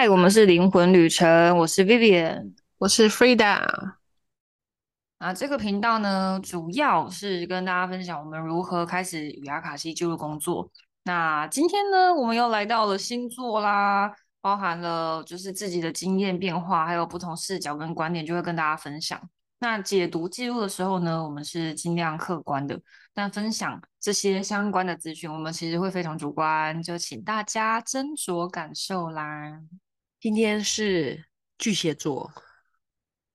[0.00, 3.92] 嗨，我们是灵魂旅程，我是 Vivian，我是 Frida。
[5.18, 10.70] 啊，这个频道呢，主要是跟大家分享我们如何开始与阿卡西记录工作。
[11.02, 14.10] 那今天呢，我们又来到了星座啦，
[14.40, 19.20] 包含了就是自己的经验变化，还有不同视角跟观点，就会跟大家分享。
[19.58, 22.80] 那解读记录的时候呢，我们是尽量客观的，
[23.12, 29.60] 但分享这些相关的资讯，我们其实会非常主观，就请大家斟酌感受啦。
[30.20, 31.24] 今天是
[31.56, 32.30] 巨蟹座，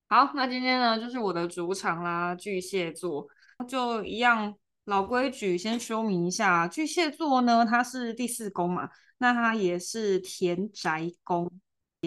[0.08, 3.28] 好，那今天呢就是我的主场啦，巨蟹座
[3.68, 11.52] 就一样老规矩，先说明一下，巨蟹座呢它是第四宫嘛，那它也是田宅宫，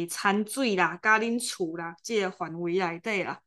[0.09, 3.41] 参醉啦，咖喱处啦，这个范围来对啦。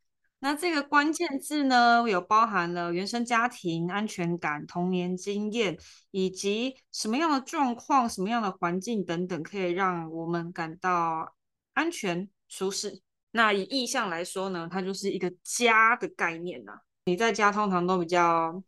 [0.44, 5.78] 那这个关键字呢，有包含了原生家庭、安全感、童年经验，
[6.10, 11.36] 以及什么样的状况、什么样的环境等等，可以让我们感到
[11.74, 13.00] 安全舒适。
[13.30, 16.72] 那以意象来说呢，它就是一个家的概念呐。
[17.04, 18.60] 你在家通常都比较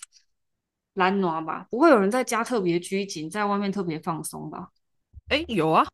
[0.93, 4.69] 懒暖吧，不会有人在家特别拘谨，在外面特别放松吧？
[5.27, 5.85] 哎，有啊，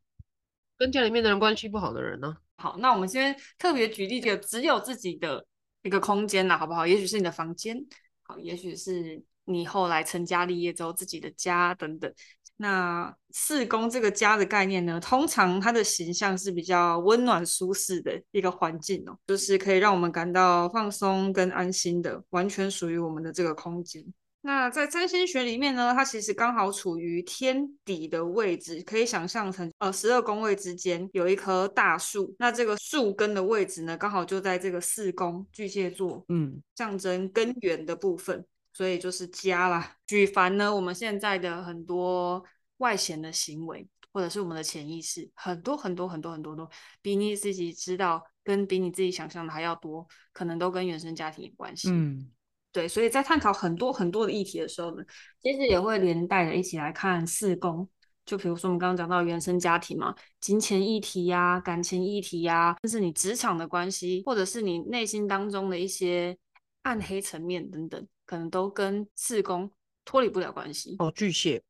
[0.76, 2.64] 跟家里面的人关系不好的人呢、啊。
[2.64, 5.46] 好，那我们先特别举例，就只有自己的。
[5.82, 6.86] 一个空间呐，好不好？
[6.86, 7.76] 也许是你的房间，
[8.22, 12.12] 好，也许是你后来成家立业之后自己的家等等。
[12.56, 24.04] 那四宫这个家的概念呢，通常它的形象是比较温暖舒适的一个环境哦，就是可以让我们感到放松跟安心的，完全属于我们的这个空间。
[24.42, 39.94] 那在占星学里面呢，它其实刚好处于天底的位置，可以想象成呃十二宫位之间有一棵大树，那这个树根的位置呢，刚好就在这个四宫巨蟹座，嗯，象征根源的部分，所以就是家啦。
[40.06, 42.42] 举凡呢，我们现在的很多
[42.78, 46.66] 外显的行为，或者是我们的潜意识，很多很多很多很多都
[47.02, 52.30] 比你自己知道跟比你自己想象的还要多，可能都跟原生家庭有关系，嗯。
[52.72, 55.04] 对，所以在探讨很多很多的议题的时候呢，
[55.42, 57.88] 其实也会连带着一起来看四宫。
[58.24, 66.38] 就比如说我们刚刚讲到原生家庭嘛，金钱议题呀、啊、感情议题呀、啊，甚至你职场的关系，或者是你内心当中的一些
[66.82, 69.68] 暗黑层面等等，可能都跟四宫
[70.04, 70.94] 脱离不了关系。
[71.00, 71.60] 哦，巨蟹，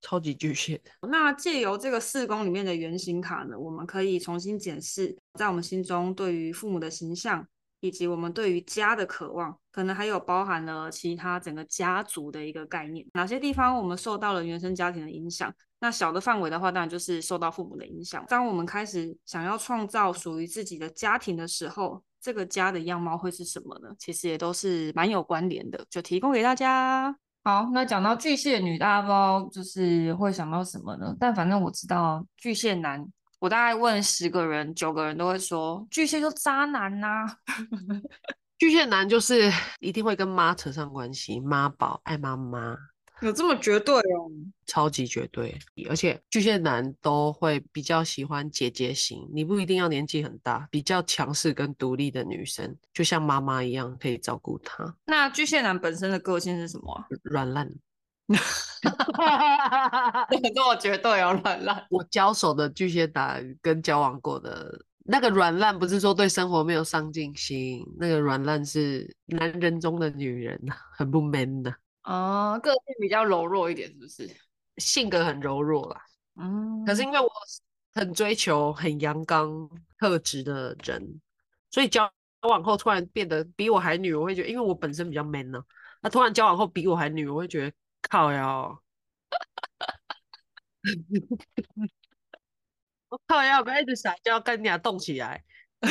[0.00, 0.80] 超级巨蟹。
[1.08, 7.46] 那借由这个四宫里面的原型卡呢，我们可以重新检视在我们心中对于父母的形象。
[7.80, 13.06] 以及我们对于家的渴望，可能还有包含了其他整个家族的一个概念。
[13.14, 15.52] 哪些地方我们受到了原生家庭的影响？
[15.80, 18.24] 那小的范围的话，当然就是受到父母的影响。
[18.28, 23.88] 当我们开始想要创造属于自己的家庭的时候，这个家的样貌会是什么呢？
[23.96, 27.16] 其实也都是蛮有关联的，就提供给大家。
[27.44, 31.14] 好，那讲到巨蟹女，大家不知道就是会想到什么呢？
[31.20, 33.06] 但反正我知道巨蟹男。
[33.38, 37.38] 我大概问十个人，九个人都会说巨蟹就渣男呐、啊。
[38.58, 42.76] 巨蟹男就是一定会跟妈扯上关系，妈宝爱妈妈，
[43.20, 44.30] 有这么绝对哦？
[44.66, 45.56] 超级绝对，
[45.88, 54.92] 而且巨蟹男都会比较喜欢姐姐型，你不一定要年纪很大，比较强势跟独立的女生，就像妈妈一样可以照顾他。
[55.06, 57.06] 那巨蟹男本身的个性是什么？
[57.22, 57.70] 软烂。
[58.34, 61.86] 哈哈哈，这么绝对有，软烂。
[61.90, 70.60] 我交手的巨蟹男跟交往过的那个软烂，不是说对生活没有上进心，那个软烂是男人中的女人，
[70.92, 71.74] 很不 man 的。
[72.04, 74.30] 哦，个性比较柔弱一点，是不是？
[74.76, 76.00] 性格很柔弱啦。
[76.36, 76.84] 嗯。
[76.84, 77.30] 可是因为我
[77.94, 79.68] 很追求很阳刚
[79.98, 81.20] 特质的人，
[81.70, 82.10] 所以交
[82.42, 85.64] 往后突然变得比我还女，我会觉得，因为我本身比较 man 呢、啊，
[86.02, 87.72] 那突然交往后比我还女，我会觉得。
[88.08, 88.78] 靠呀！
[93.10, 93.62] 我靠呀！
[93.62, 95.42] 不要一直撒娇，跟你俩动起来。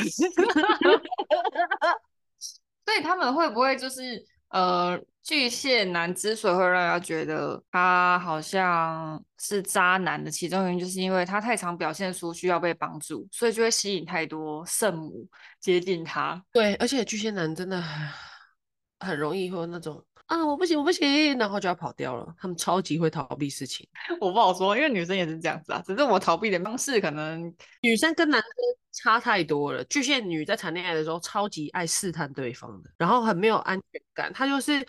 [2.86, 15.28] 所以他们会不会就是呃，巨蟹男之所以会让人家觉得他好像是渣男的其中原因，就是因为他太常表现出需要被帮助，所以就会吸引太多圣母
[15.60, 16.44] 接近他。
[16.52, 18.08] 对，而且巨蟹男真的很
[19.00, 20.04] 很容易会有那种。
[20.28, 22.36] 啊，我不行，我不行，然后就要跑掉了。
[22.38, 23.88] 他们超级会逃避事情，
[24.20, 25.82] 我不好说，因为女生也是这样子啊。
[25.86, 28.50] 只是我逃避的方式可能女生跟男生
[28.92, 29.84] 差太多了。
[29.86, 34.32] 巨蟹女在谈恋爱的时候超级爱试探对方的，然后很没有安全感。
[34.34, 34.86] 她就是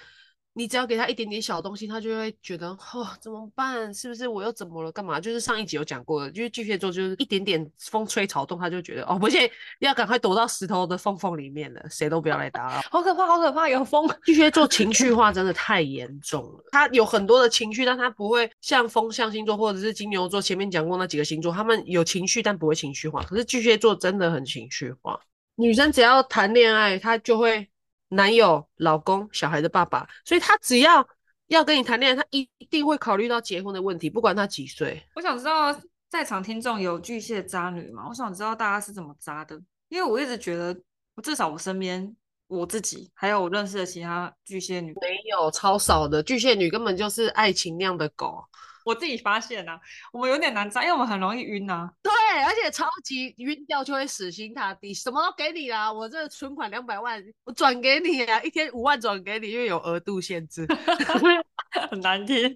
[0.55, 3.95] 你只要给他一点点小东西，他就会觉得哦，怎么办？
[3.95, 4.91] 是不是我又怎么了？
[4.91, 5.21] 干嘛？
[5.21, 9.49] 就是上一集有讲过的，就是巨蟹座就是一点点风吹草动，他就觉得哦，不行，
[9.79, 12.81] 要赶快躲到石头的缝缝里面了，谁都不要来打扰。
[12.91, 14.09] 好可怕，好可怕，有风。
[14.25, 23.23] 巨蟹座情绪化真的太严重了，他有很多的情绪，但他不会像风象星座或者是金牛座前面讲过那几个星座，他们有情绪但不会情绪化。
[23.23, 25.21] 可是巨蟹座真的很情绪化，
[25.55, 27.69] 女生只要谈恋爱，她就会
[28.09, 31.07] 男友、老公、小孩的爸爸，所以他只要。
[31.49, 35.03] 要跟你谈恋爱，他一定会考虑到结婚的问题，不管他几岁。
[35.15, 35.75] 我想知道
[36.11, 38.05] 在场听众有巨蟹渣女吗？
[38.07, 39.59] 我想知道大家是怎么渣的，
[39.89, 40.79] 因为我一直觉得，
[41.23, 42.15] 至少我身边
[42.49, 48.45] 我自己还有我认识的其他巨蟹女，没有超少的巨蟹女根本就是爱情酿的狗。
[48.89, 49.79] 我自己发现啊，
[50.15, 51.93] 我们有点难渣，因为我们很容易晕啊。
[52.03, 52.11] 对，
[52.43, 60.67] 而且超级晕掉就会死心塌地，什么都给你啦，我这存款两百万，我转给你啊，一天五万转给你，因为有额度限制，
[61.91, 62.55] 很难听，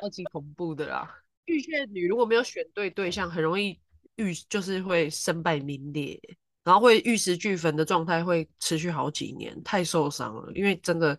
[0.00, 1.14] 超级恐怖的啦。
[1.44, 3.78] 巨蟹女如果没有选对对象，很容易
[4.14, 6.18] 玉就是会身败名裂，
[6.64, 11.18] 然后会玉石俱焚的状态会持续好几年，太受伤了，因为真的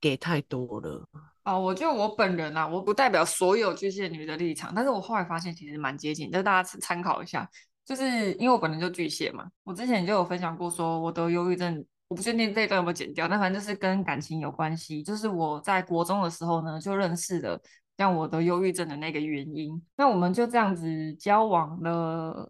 [0.00, 1.06] 给太多了。
[1.44, 7.48] 哦，我就我本人啊，我不代表所有巨蟹女的立场，但是我后来发现其实蛮接近，就大家参考一下。
[7.84, 15.02] 就是因为我本人就巨蟹嘛，我之前就有分享过，说我得忧郁症，我不确定这一段有没有剪掉，但反正就是跟感情有关系。
[15.02, 17.60] 就是我在国中的时候呢，就认识了
[17.96, 19.82] 让我得忧郁症的那个原因。
[19.96, 22.48] 那我们就这样子交往了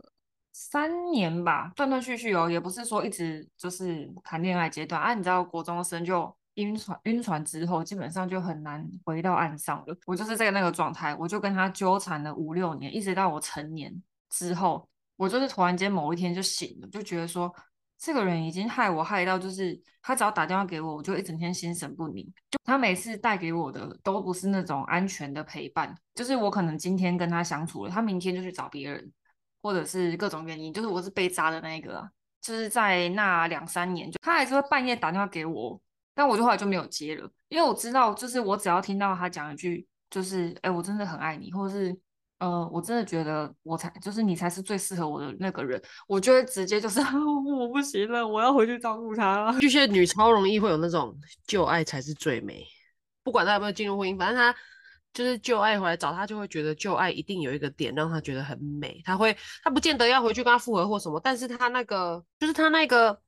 [0.52, 5.14] 三年吧，断断续续哦，也不是说一直就是谈恋爱阶段啊。
[5.14, 6.36] 你知道国中生就。
[6.54, 9.96] 晕船，晕船之后基本上就很难回到岸上了。
[10.06, 17.52] 我就是在那个状态，我就跟他纠缠了五六年，一直到我成年之后，我就是突然间某一天就醒了，就觉得说
[17.99, 22.25] 这个人已经害我害到，就是他只要打电话给我，我就一整天心神不宁。
[22.50, 29.12] 就他每次带给我的都不是那种安全的陪伴，就是我可能今天跟他相处了，他明天就去找别人，
[29.62, 32.10] 或者是各种原因，就是我是被渣的那一个啊。
[32.40, 35.81] 就是在那两三年，就他还是会半夜打电话给我。
[36.14, 41.97] 但我就后来就没有接了，因为我知道，就是我只要听到他讲一句，就是“哎，我真的很爱你”，或者是
[42.38, 47.00] “呃，我真的觉得我才就是你才是最适合我的那个人”，我就会直接就是
[47.47, 49.50] 我不行了，我要回去照顾他。
[49.59, 51.17] 巨蟹女超容易会有那种
[51.47, 52.62] 旧爱才是最美，
[53.23, 54.55] 不管他有没有进入婚姻，反正他
[55.14, 63.19] 就是旧爱回来找他，就会觉得旧爱一定有一个点让他觉得很美，他会他不见得要回去跟他复合或什么，但是他那个就是他那个。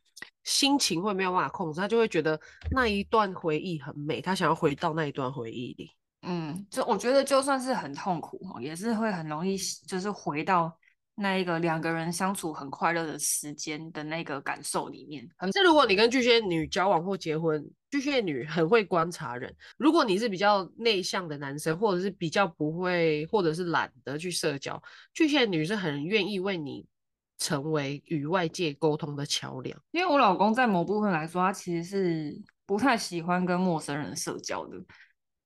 [0.45, 2.39] 心情会没有办法控制，他就会觉得
[2.71, 5.91] 那一段回忆很美，他想要回到那一段回忆里。
[6.23, 9.57] 嗯，就我觉得就算是很痛苦，也是会很容易，
[9.87, 10.75] 就是回到
[11.17, 15.29] 那一个两个人相处很快乐的时间的那个感受里面。
[15.53, 19.55] 这如果你跟巨蟹女交往或结婚，巨蟹女很会观察人。
[19.77, 24.83] 如果你是比较内向的男生，或者是比较不会，或者是懒得去社交，
[25.13, 26.87] 巨蟹女是很愿意为你。
[27.39, 34.77] 成为与外界沟通的桥梁，因为我老公在某部分来说，他其实是不太喜欢跟陌生人社交的，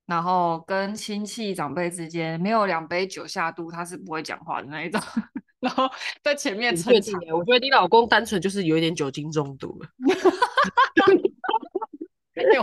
[0.07, 5.01] 然后跟亲戚长辈之间没有两杯酒下肚，他是不会讲话的那一种。
[5.61, 5.91] 然后
[6.23, 9.89] 在前面撑场，我觉得你老公单纯就是有一点酒精中毒了。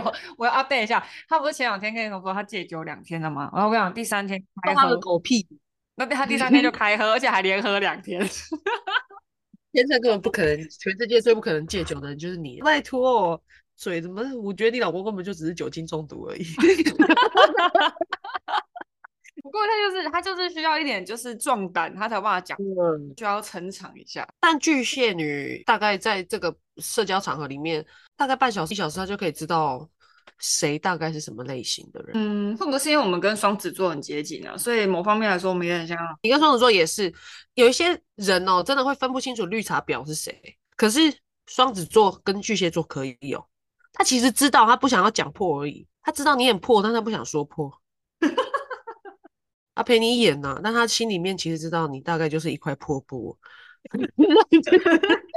[0.02, 3.50] 我我要 update 一下，他不是前两天跟你说他戒酒两天了吗？
[3.52, 5.46] 然后我跟你讲，第三天开喝，他的狗屁，
[5.96, 8.18] 那他第三天就开喝，而且还连喝两天。
[9.76, 12.62] 天生根本不可能，全世界最不可能戒酒的人就是你。
[12.62, 13.38] 拜托，
[13.76, 14.22] 嘴怎么？
[14.42, 16.44] 我觉得你老公根本就只是酒精中毒而已。
[19.42, 24.26] 不过他就是他就是需要一点就是壮胆，他才有办法讲，嗯、需要撑场一下。
[24.40, 27.84] 但巨蟹女大概在这个社交场合里面，
[28.16, 29.86] 大概半小时一小时，她就可以知道。
[30.38, 32.12] 谁大概是什么类型的人？
[32.14, 34.56] 嗯，会不会是因为我们跟双子座很接近啊？
[34.56, 35.96] 所以某方面来说，我们也很像。
[36.22, 37.12] 你跟双子座也是
[37.54, 40.38] 有一些人哦，真的会分不清楚绿茶婊是谁。
[40.76, 41.00] 可是
[41.46, 43.44] 双子座跟巨蟹座可以有，
[43.92, 45.86] 他其实知道，他不想要讲破而已。
[46.02, 47.72] 他知道你很破，但他不想说破。
[49.74, 53.36] 他陪你演呐、啊，但他心里面其实知道你大概就是一块破布。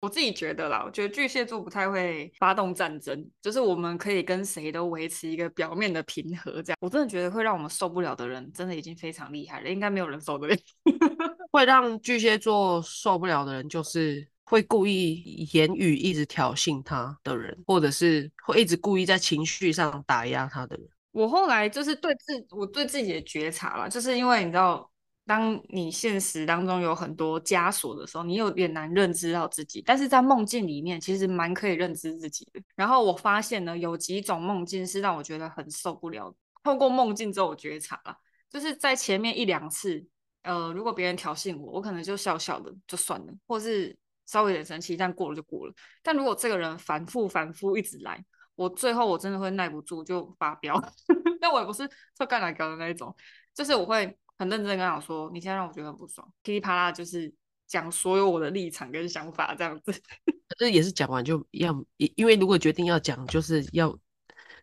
[0.00, 6.76] 我自己觉得啦，我觉得巨蟹座不太会发动战争，就是我们可以跟谁都维持一个表面的平和，这样。
[6.80, 10.56] 我真的觉得会让我们受不了的人，真的已经非常厉害了，应该没有人受得了。
[11.52, 20.88] 会让巨蟹座受不了的人，就是会故意言语一直挑衅他的人，或者是会一直故意在情绪上打压他的人。
[21.12, 24.89] 我后来就是对自我对自己的觉察啦，就是因为你知道。
[25.30, 29.80] 当你现实当中有很多枷锁的时候，你有点难认知到自己。
[29.80, 32.60] 但是在梦境里面，其实蛮可以认知自己的。
[32.74, 36.34] 然后我发现呢，有几种梦境是让我觉得很受不了。
[36.64, 38.16] 透过梦境之后，我觉察了，
[38.50, 40.04] 就是在前面一两次，
[40.42, 43.96] 呃，如果别人挑衅我，我可能就笑笑的就算了，或是
[44.26, 45.72] 稍微有点生气，但过了就过了。
[46.02, 48.20] 但如果这个人反复反复一直来，
[48.56, 50.74] 我最后我真的会耐不住就发飙。
[51.40, 53.14] 但我也不是特干来搞的那一种，
[53.54, 57.30] 就是我会很认真跟他说：“你现在让我觉得很不爽。”噼里啪啦就是
[57.66, 59.92] 讲所有我的立场跟想法这样子。
[60.48, 63.94] 可是也是讲完就要，因为如果决定要讲，就是要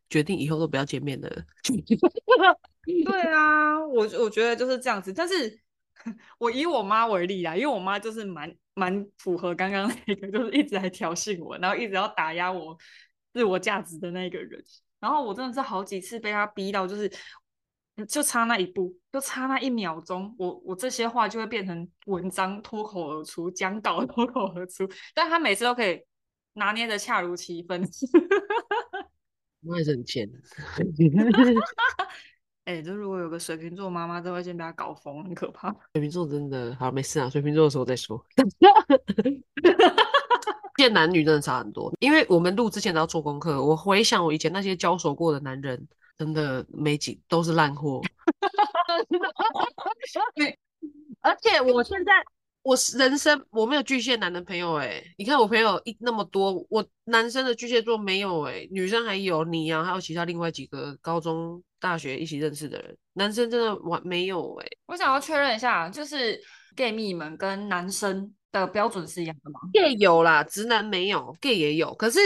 [0.09, 1.29] 决定以后都不要见面的。
[3.05, 5.13] 对啊，我我觉得就是这样子。
[5.13, 5.59] 但是
[6.39, 12.75] 我以我妈为例啊，因为我妈就是蛮蛮符合刚刚那个，就是一直在挑衅我，然后一直要打压我
[13.31, 14.59] 自我价值的那个人。
[14.99, 17.07] 然后我真的是好几次被他逼到，就是
[18.05, 24.87] 就差那一步，就差那一秒钟，我我这些话就会变成文章脱口而出，讲稿 脱口而出。
[25.15, 26.01] 但他每次都可以
[26.53, 27.81] 拿捏的恰如其分。
[29.61, 30.29] 那也是很贱。
[32.65, 35.73] 哎、欸，就如果有个水瓶座妈妈，都会先被他搞疯，很可怕。
[35.93, 37.29] 水瓶座真的好，没事啊。
[37.29, 38.23] 水瓶座的时候再说。
[40.75, 43.63] 见男女真的差很多，因为我们录之前都要做功课。
[43.63, 45.87] 我回想我以前那些交手过的男人，
[46.17, 48.01] 真的没几都是烂货。
[51.21, 52.11] 而且我现在
[52.63, 64.67] 我人生我没有巨蟹男的朋友哎，你看我朋友一那么多，我男生的巨蟹座没有哎，女生还有你啊，还有其他另外几个高中、大学一起认识的人，男生真的完没有哎。
[64.87, 66.39] 我想要确认一下，就是
[66.75, 68.33] gay 蜜们跟男生。
[68.49, 72.17] 的标准是一样的吗？gay 有啦，直男没有，gay 也有，可是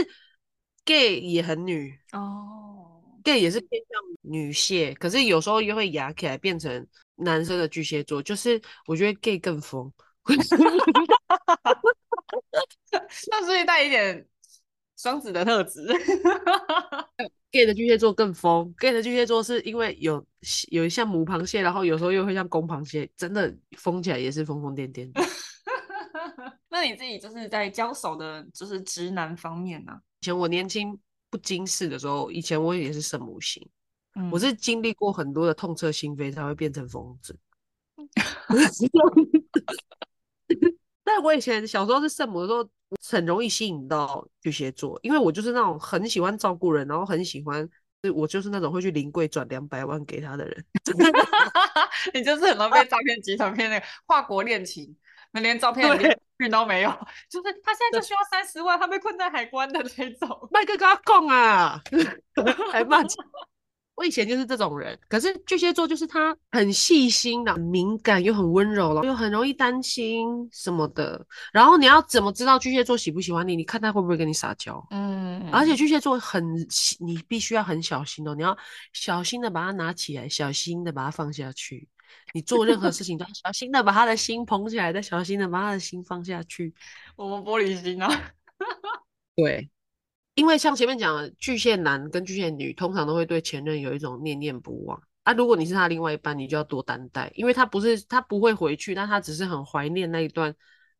[0.85, 2.80] gay 也很女哦
[3.23, 6.85] ，gay 也是偏向女蟹，可是有时候又会压起来变成
[7.15, 9.91] 男生的巨蟹座，就是我觉得 gay 更疯，
[13.29, 14.25] 那所以带一点
[14.97, 15.85] 双子的特质，
[17.51, 20.25] gay 的巨蟹座更疯，gay 的巨蟹座是因为有
[20.69, 25.11] 有一像母螃蟹，然后有时候又会像公螃蟹，真的疯起来也是疯疯癫癫。
[26.69, 29.99] 那你自己就是在交手的，就是直男方面呢、啊？
[30.21, 30.97] 以前我年轻
[31.31, 33.67] 不经事的时候，以前我也是圣母型，
[34.15, 37.35] 嗯、我是经历过很多的痛彻心扉才会变成疯子。
[41.03, 42.67] 但我以前小时候是圣母的时候，
[43.09, 47.67] 很容易吸引到巨蟹座，因为我就是那种很喜欢照顾人，然后很喜欢，
[48.13, 50.65] 我就是那种会去临柜转两百万给他的人。
[52.13, 54.95] 你就是很容易被诈骗集团骗那个跨国恋情。
[55.39, 56.89] 连照片连都没有，
[57.29, 60.49] 就是他现在就需要三十万，他被困在海关的那种。
[60.51, 61.81] 麦哥跟他讲啊，
[62.71, 63.07] 还骂骂
[63.93, 71.23] 我以前就是这种人，可是巨蟹座就是他很细心的、很敏感又很温柔了，又很容易担心什么的。
[71.53, 73.55] 然后你要怎么知道巨蟹座喜不喜欢你？
[73.55, 74.83] 你看他会不会跟你撒娇？
[74.89, 76.43] 嗯，而且巨蟹座很，
[76.99, 78.57] 你必须要很小心哦，你要
[78.93, 81.87] 小心的把它拿起来，小心的把它放下去。
[82.33, 86.73] 你做任何事情都要小心的把他的心捧起来，再小心的把他的心放下去。
[87.15, 88.33] 我们玻璃心啊，
[89.35, 89.69] 对，
[90.35, 95.33] 因为像前面讲的，巨蟹男跟巨蟹女通常都会对前任有一种念念不忘啊。
[95.33, 100.55] 如果你是他另外一半，你就要多担待，因为他不是他不会回去，但他只是很怀念那一段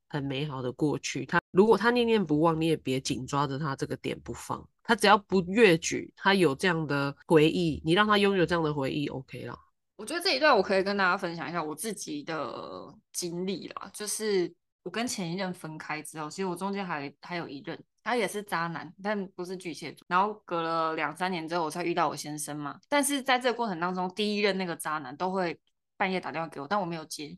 [0.10, 1.26] 很美好的过去。
[1.26, 4.68] 他如果他念念不忘，你也别紧抓着他这个点不放。
[4.84, 9.58] 他只要不越矩，他有这样的回忆，你让他拥有这样的回忆，OK 了。
[10.02, 20.04] 我觉得这一段我可以跟大家分享一下我自己的经历啦，就是我跟前一任分开之后，其实我中间还还有一任，他也是渣男，但不是巨蟹座。
[20.10, 22.80] 然后隔了两三年之后，我才遇到我先生嘛。
[22.90, 25.60] 但是在这个过程当中，第一任那个渣男都会
[25.98, 27.38] 半夜打电话给我，但我没有接。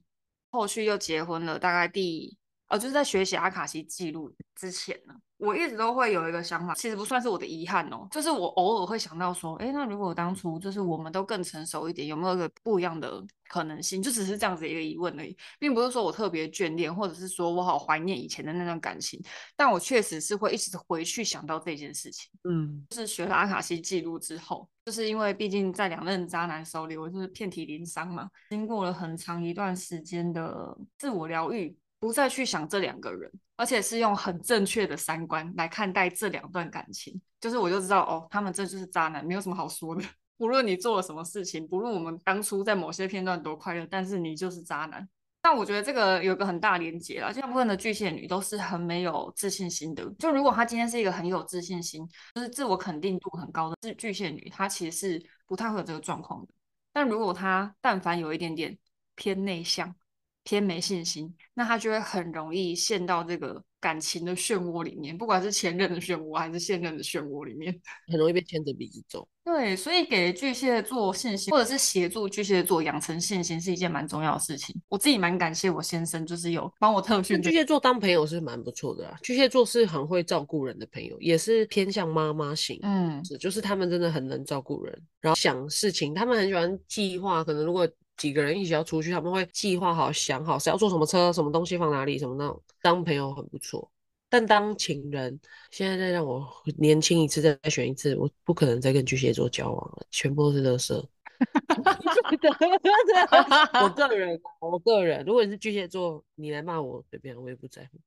[0.49, 2.37] 后续又结婚了，大概第
[2.73, 5.13] 哦，就是在学习阿卡西记录之前呢。
[5.37, 14.01] 我一直都会有一个想法，其实不算是我的遗憾哦，就是我偶尔会想到说，哎，那如果当初就是我们都更成熟一点，有没有一个不一样的可能性？
[14.01, 19.21] 就只是这样子一个疑问而已，并不是说我特别眷恋，或者是说我好怀念以前的那段感情，
[19.55, 22.31] 但我确实是会一直回去想到这件事情。
[22.45, 31.75] 嗯，就是学了阿卡西记录之后，就是因为毕竟在两任渣男手里，我就是遍体鳞伤嘛，经过了很长一段时间的自我疗愈。
[32.03, 40.03] 不再去想这两个人，而且是用很正确的三观来看待这两段感情，就是我就知道哦，他们这就是渣男，没有什么好说的。
[40.39, 45.07] 无论你做了什么事情，不论我们当初在某些片段多快乐，但是你就是渣男。
[45.41, 50.03] 但我觉得这个有个很大连结啦，大部分的巨蟹女都是很没有自信心的。
[50.19, 52.05] 就如果她今天是一个很有自信心，
[52.35, 56.49] 就是自我肯定度很高的是巨蟹女，她其实是不太会有这个状况的。
[56.91, 58.77] 但如果她但凡有一点点
[59.15, 59.95] 偏内向、
[60.43, 67.73] 偏没信心，那他就会很容易陷到这个感情的漩涡里面，不管是前任的漩涡还是现任的漩涡里面，
[68.11, 69.27] 很容易被牵着鼻子走。
[69.43, 74.73] 对，所以给巨蟹座信心，或者是协助巨蟹座养成信心，是一件蛮重要的事情。
[74.87, 77.41] 我自己蛮感谢我先生，就是有帮我特训。
[77.41, 82.79] 巨蟹座当朋友是蛮不错的啊，巨蟹座是很会照顾人的朋友，也是偏向妈妈型。
[82.83, 87.43] 嗯，是，就是他们真的很能照顾人，然后想事情，他们很喜欢计划。
[87.43, 87.85] 可能如果
[88.17, 92.61] 几个人一起要出去，他们会计划好、想好谁要坐什么车、什么东西放哪里，什么那种。
[92.81, 93.89] 当朋友很不错。
[94.29, 95.39] 但当情人，
[95.69, 96.43] 现在再让我
[96.77, 101.05] 年轻一次，再选一次，我不可能再跟巨蟹座交往了，全部都是垃圾。
[103.83, 107.99] 我个人，我个人，如果你是巨蟹座，你来骂我随便，我也不在乎。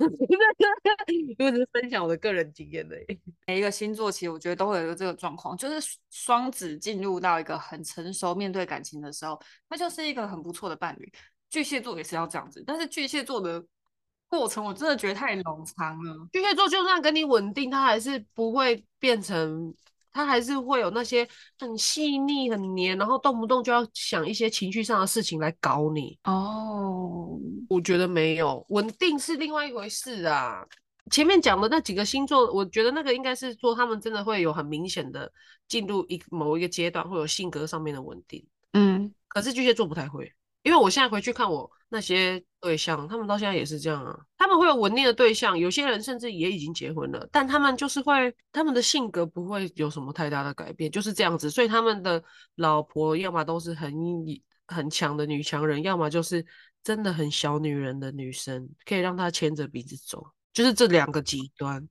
[1.38, 2.96] 因为只是分享我的个人经验的。
[3.46, 11.12] 每一个星座其实我觉得都会有一个这个状况，就是双子进入到一个很成熟面对感情的时候，那就是一个很不错的伴侣。
[11.48, 13.64] 巨蟹座也是要这样子，但是巨蟹座的。
[14.28, 16.28] 过程我真的觉得太冗长了。
[16.32, 19.74] 巨蟹座就算跟你稳定，他还是不会变成，
[20.12, 21.26] 他还是会有那些
[21.58, 26.18] 很细腻、很黏，然后动不动就要想一些情绪上的事情来搞你。
[26.24, 27.38] 哦，
[27.68, 30.64] 我觉得没有稳定是另外一回事啊。
[31.10, 35.30] 前面讲的那几个星座，我觉得那个应该是说他们真的会有很明显的
[35.66, 38.46] 进入一某一个阶段，会有性格上面的稳定。
[38.74, 40.32] 嗯，可是巨蟹座不太会。
[40.62, 44.18] 因为我现在回去看我那些对象，他们到现在也是这样啊。
[44.38, 51.50] 他们会有稳定的对象，有些人甚至也已经结婚了，但他们就是会，他们的性格不会有什么太大的改变，就是这样子。
[51.50, 52.22] 所以他们的
[52.54, 53.92] 老婆要么都是很
[54.66, 56.44] 很强的女强人，要么就是
[56.82, 61.86] 真的很小女人的女生，可以让他牵着鼻子走，就是这两个极端。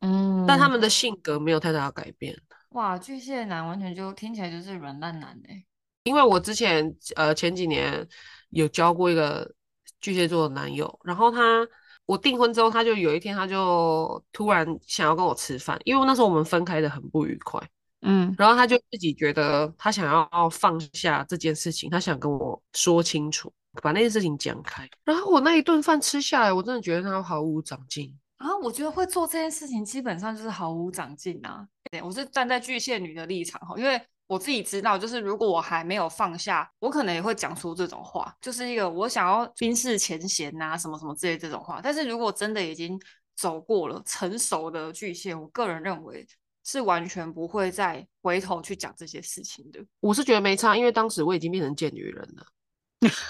[0.00, 2.38] 嗯，但他们的性格没有太大的改变。
[2.70, 5.64] 哇，巨蟹男完全就听起来就是软烂男哎。
[6.04, 8.06] 因为我之前呃前几年
[8.50, 9.52] 有交过一个
[10.00, 11.66] 巨蟹座的男友，然后他
[12.04, 17.60] 我订婚之后，他就有一天他就突然想要跟我吃饭，因为那时候我们分开的很不愉快，
[18.02, 24.88] 嗯，然后他就自己觉得他想要放下这件事情，他想跟我说清楚，把那件事情讲开。
[25.04, 28.56] 然后我那一顿饭吃下来，我真的觉得他毫无长进啊！
[28.62, 31.66] 我觉得会做这件事情基本上就是毫无长进啊。
[31.90, 34.00] 对，我是站在巨蟹女的立场哈，因为。
[34.28, 41.80] 我自己知道，就是如果我还没有放下，我可能也会讲出这种话，就是一个我想要冰释前嫌呐，什么什么之类这种话。
[41.80, 43.00] 但是如果真的已经
[43.36, 46.26] 走过了成熟的巨蟹，我个人认为
[46.64, 49.78] 是完全不会再回头去讲这些事情的。
[50.00, 52.46] 我是觉得没差，因为当时我已经变成贱女人了，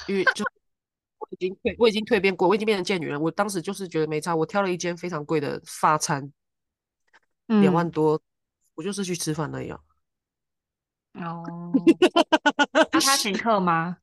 [0.08, 0.42] 因为就
[1.18, 3.20] 我已经蜕我已经蜕变过，我已经变成贱女人。
[3.20, 6.32] 我当时就是觉得没差，我挑了一间非常贵的发餐，
[7.48, 8.20] 两万多，嗯、
[8.76, 9.78] 我就是去吃饭那样。
[11.16, 11.44] 哦，
[12.92, 13.96] 那、啊、他请客吗？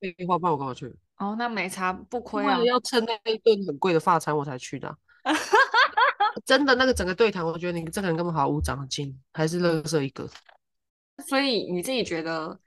[0.00, 0.94] 废话，不然我干嘛去？
[1.18, 2.58] 哦，那没差，不亏啊。
[2.64, 4.96] 要趁那一顿很贵的发餐我才去的、啊。
[6.44, 10.28] 真的，那个整个对谈，我觉得你这个人根本毫无长进，还是垃圾一个。
[11.28, 12.58] 所以你自己觉得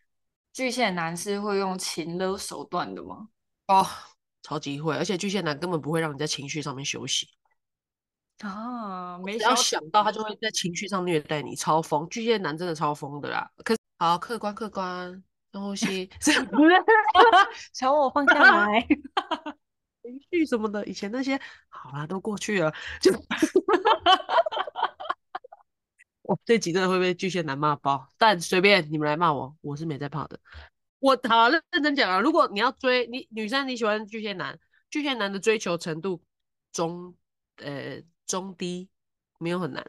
[0.53, 3.27] 巨蟹男是会用情勒手段的吗？
[3.67, 3.85] 哦，
[4.41, 7.27] 超级会，而且巨蟹男根本不会让你在情绪上面休息。
[8.39, 12.07] 啊，没想想到他就会在情绪上虐待你，超疯！
[12.09, 13.49] 巨蟹男真的超疯的啦。
[13.63, 18.33] 可是好客观客观，深呼吸，想 我放下
[18.67, 18.85] 来，
[20.03, 22.73] 情绪什么的，以前那些好啦，都过去了。
[23.01, 23.13] 就，
[26.23, 30.37] 我这集真的会被巨蟹男骂爆，但随便你们来骂我，我是没在怕的。
[30.99, 36.21] 我好认真讲啊，如果你要追你女生，你喜欢巨蟹男，巨蟹男的追求程度
[36.73, 37.15] 中，
[37.59, 38.03] 呃。
[38.27, 38.89] 中低
[39.39, 39.85] 没有很难，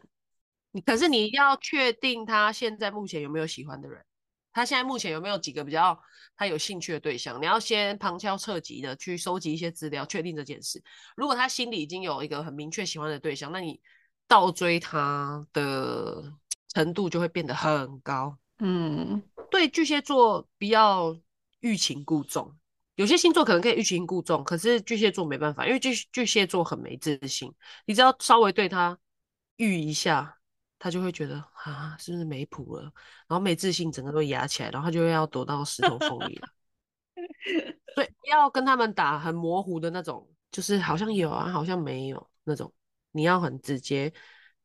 [0.71, 4.03] 你可是你要确定他现在目前有没有喜欢的人，
[4.51, 5.99] 他现在目前有没有几个比较
[6.35, 7.41] 他有兴趣的对象？
[7.41, 10.83] 你要先旁敲侧击的去收集一些资料，确定这件事。
[11.15, 13.79] 如果他心里已经有一个很明确喜欢的对象，那你
[14.27, 16.33] 倒追他的
[16.69, 18.37] 程度就会变得很高。
[18.59, 21.17] 嗯，对巨蟹座比较
[21.61, 22.55] 欲擒故纵。
[22.97, 27.53] 有些星座可能可以欲擒故纵，可是巨蟹座没办法，因为巨巨蟹座很没自信。
[27.85, 28.97] 你只要稍微对他
[29.57, 30.35] 欲一下，
[30.79, 32.81] 他就会觉得啊，是不是没谱了？
[33.27, 36.49] 然后没自信，整个都压起来，然后他就会要躲到石头缝里了。
[37.93, 42.73] 所以要跟他们打很模糊的那种，就是好像有啊，好像没有那种。
[43.11, 44.11] 你要很直接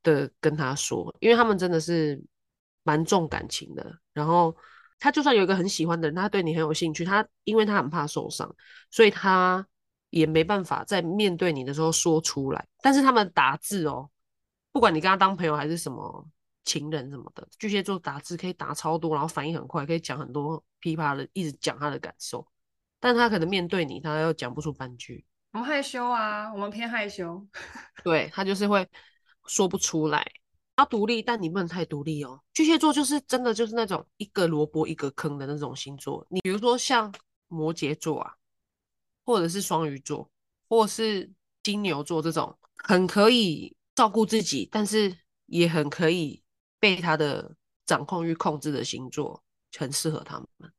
[0.03, 2.19] 的跟他说，因为他们真的是
[2.83, 3.95] 蛮重感情的。
[4.15, 4.57] 然后。
[5.03, 8.49] 他就算有一个很喜欢的人，他对你很有兴趣，他因为他很怕受伤，
[8.89, 9.67] 所以他
[10.11, 12.65] 也没办法在面对你的时候说出来。
[12.81, 14.09] 但是他们打字哦，
[14.71, 16.25] 不管你跟他当朋友还是什么
[16.65, 22.47] 情人什么的，巨蟹座打字可以打超多，然后反应很快，可以讲很多噼啪的，一直讲他的感受。
[23.01, 25.25] 但他可能面对你，他又讲不出半句。
[25.51, 27.45] 我们害羞啊，我们偏害羞。
[28.05, 28.89] 对，他就是会
[29.47, 30.25] 说不出来。
[30.77, 32.41] 要独立，但你不能太独立哦。
[32.53, 36.27] 巨蟹座就是真的就是那种一个萝卜一个坑的那种星座。
[36.31, 37.13] 你比如说像
[37.49, 38.35] 摩羯座啊，
[39.25, 40.31] 或者是双鱼座，
[40.69, 41.31] 或者是
[41.63, 45.15] 金牛座这种，很可以照顾自己，但是
[45.47, 46.43] 也很可以
[46.81, 47.55] 被他的
[47.85, 49.43] 掌控欲控制的星座，
[49.79, 50.73] 很适合他们。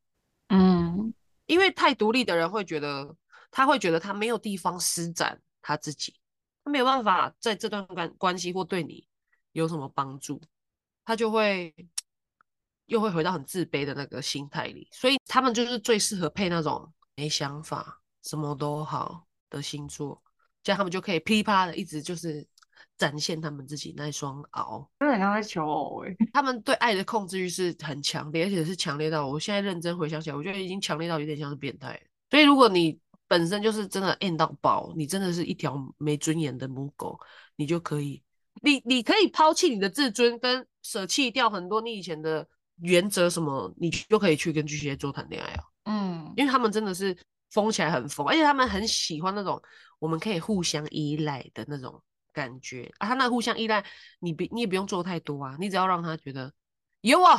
[0.49, 1.13] 嗯，
[1.45, 3.15] 因为太独立的人会觉得，
[3.51, 6.15] 他会觉得他没有地方施展他自己，
[6.63, 9.07] 他没有办法在这段关关系或对你
[9.53, 10.41] 有什么帮助，
[11.05, 11.73] 他就会
[12.87, 20.21] 又会回到很自卑的那个心态里，所以他们就是最适合配那种没想法、什么都好的星座，
[20.61, 22.45] 这样他们就可以噼里啪啦的一直就是
[22.97, 24.85] 展现他们自己那双袄。
[24.99, 31.99] 真的很像在求偶哎， 他们对爱的控制欲是很强烈，而且是强烈到我现在认真回想起来，我觉得已经强烈到有点像是变态。
[32.29, 37.19] 所以如果你本身就是真的 N 到爆，你真的是一条没尊严的母狗，
[37.55, 38.21] 你就可以。
[38.65, 42.47] 你你可以抛弃你的自尊，跟舍弃掉很多你以前的
[42.81, 45.63] 原则什么，你就可以去跟巨蟹座谈恋爱啊。
[45.83, 47.15] 嗯，因为他们真的是
[47.51, 49.61] 疯起来很疯，而且他们很喜欢那种
[49.99, 53.07] 我们可以互相依赖的那种感觉啊。
[53.09, 53.83] 他那互相依赖，
[54.19, 56.49] 你别你也不用做太多啊，你只要让他觉得
[57.01, 57.37] 有我，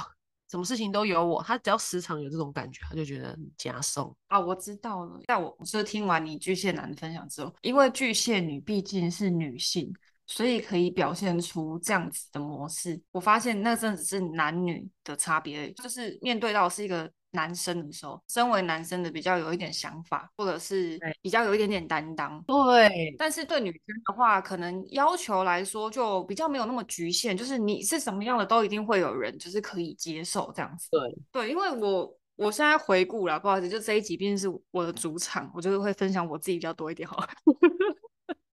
[0.51, 1.43] 什么事情都有我。
[1.43, 4.39] 他只要时常有这种感觉，他就觉得很加送啊。
[4.39, 9.91] 我知道了，在我是听完你巨蟹男的分享之后，因为巨蟹女毕竟是女性。
[10.27, 13.01] 所以可以表现出这样子的模式。
[13.13, 22.43] 我发现那阵子是男女的差别，就是面对到是一个男生的时候，身为男生的比较有一点想法，或者是比较有一点点担当。
[22.45, 23.15] 对。
[23.19, 30.89] 但是对女生的话，可能要求来说就比较没有那么局限，就是你是什么样的都一定会有人就是可以接受这样子。
[30.91, 31.01] 对。
[31.33, 37.29] 对，因为我我现在回顾了，不好意思，就这一集毕竟是我的主场，我就是会分享我自己比较多一点哈。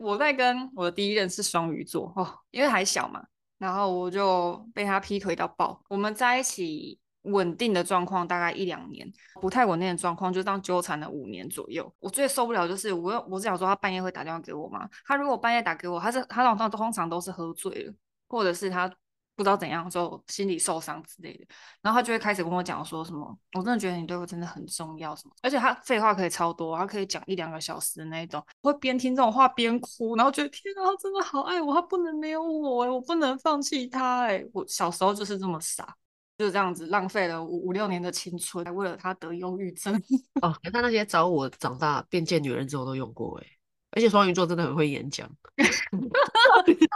[0.01, 3.23] 我在跟我的第一任是双鱼座哦，因为还小嘛，
[3.59, 5.79] 然后我就被他劈腿到爆。
[5.89, 9.07] 我们在一起稳定的状况大概一两年，
[9.39, 11.93] 不太稳定的状况就这样纠缠了五年左右。
[11.99, 14.89] 我最受不了就是我，我只想说他半夜会打电话给我吗？
[15.05, 17.93] 他如果半夜打给我，他是他通常通常都是喝醉了，
[18.27, 18.91] 或者是他。
[19.41, 21.47] 不知道怎样就心理受伤之类的，
[21.81, 35.95] 然后他就会开始跟我讲说什么，我真的觉得你对我真的很重要什么，而且他废话可以超多，他可以讲一两个小时的那一种，我会边听这种话边哭，然后觉得天啊，他真的好爱我，他不能没有我哎，我不能放弃他哎，我小时候就是这么傻，
[36.37, 39.93] 就是这样子浪费了五五六年的青春，为了他得忧郁症。
[40.43, 43.47] 哦，他那些找我长大变贱女人之后都用过哎。
[43.93, 45.27] 而且双鱼座真的很会演讲，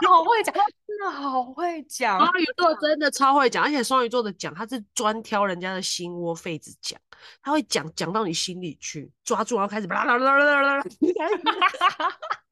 [0.08, 2.18] 好会讲，真的好会讲。
[2.18, 7.00] 双鱼座真的超会讲，而且双鱼座的讲，他是专挑人家的心窝肺子讲，
[7.42, 10.84] 他会讲讲到你心里去，抓住然后开始啦啦啦啦啦啦。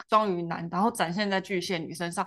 [0.09, 2.26] 双鱼男，然后展现在巨蟹女身上，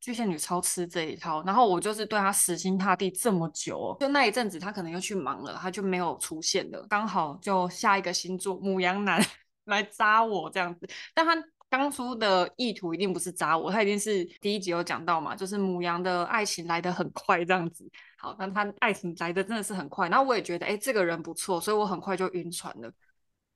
[0.00, 1.42] 巨蟹女超吃这一套。
[1.44, 6.86] 然后我就是对他死心塌地这么久，就那一阵子他可能又去忙了，他就没有出现了。
[6.88, 9.20] 刚好就下一个星座母羊男
[9.66, 11.34] 来扎我这样子，但他。
[11.76, 17.86] 当初的意图一定不是渣我，他一定是第一集有讲到嘛，就是母羊的爱情来得很快这样子。
[18.18, 22.90] 好，那他爱情来得真的是很快，然后我也觉得，哎、这个人不错，所以我很快就晕船了。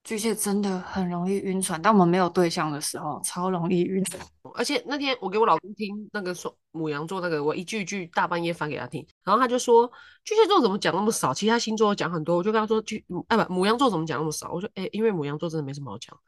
[0.05, 4.23] 巨蟹真的很容易晕船，当我们没有对象的时候，超容易晕船。
[4.55, 9.91] 而且那天我给我老公听那个说母羊座那个，我一句一句大半夜翻给他听，然后他就说
[10.25, 11.33] 巨蟹座怎么讲那么少？
[11.33, 14.51] 其他星座讲很多，我就跟他说巨哎不母羊座怎么讲那么少？
[14.53, 16.19] 我说哎、因为母羊座真的没什么好讲。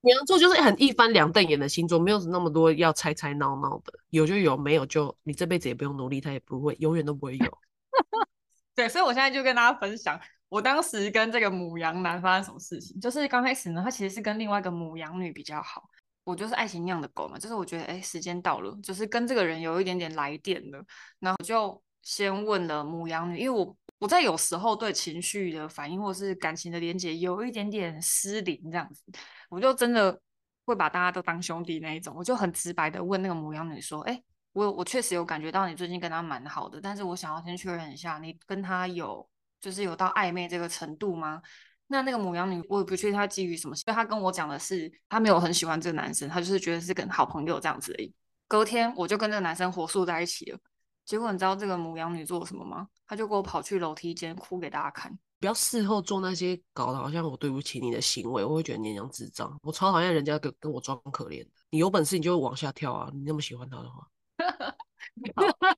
[0.00, 7.58] 牡羊座就是很一翻两瞪眼的星座，没有那么多要猜猜闹闹的，有就有，没有就你这辈子也不用努力，他也不会，永远都不会有。
[8.76, 13.00] 对，所以我现在就跟大家分享，我当时跟这个母羊男发生什么事情。
[13.00, 15.88] 就是刚开始呢，他其实是跟另外一个母羊女比较好。
[16.22, 20.84] 我就是爱情酿的狗嘛，就是我觉得哎，时间到了，就是跟这个人有一点点来电了，
[21.18, 23.76] 然后就先问了母羊女，因为我。
[24.00, 29.02] 我在有时候对情绪的反应或是感情的连接有一点点失灵，这样子，
[29.48, 30.20] 我就真的
[30.64, 39.28] 会把大家都当兄弟那一种，我就很直白的问那个母羊女说：“哎，我我确实有感觉到你最近跟他蛮好的，但是我想要先确认一下，你跟他有
[39.60, 41.42] 就是有到暧昧这个程度吗？”
[41.90, 48.12] 那那个母羊女，我也不确定她基于什么，所以她跟我讲的是，她没有很喜欢这个男生，她就是觉得是跟好朋友这样子而已。
[48.46, 50.58] 隔天我就跟这个男生火速在一起了。
[51.06, 52.86] 结果你知道这个母羊女做什么吗？
[53.06, 55.18] 她就给我跑去楼梯间哭给大家看。
[55.40, 59.56] 不要事后做那些搞得好像我对不起你的行为，我会觉得你像智障。
[59.62, 61.50] 我超讨厌人家跟跟我装可怜的。
[61.70, 63.10] 你有本事你就往下跳啊！
[63.14, 64.08] 你那么喜欢他的话，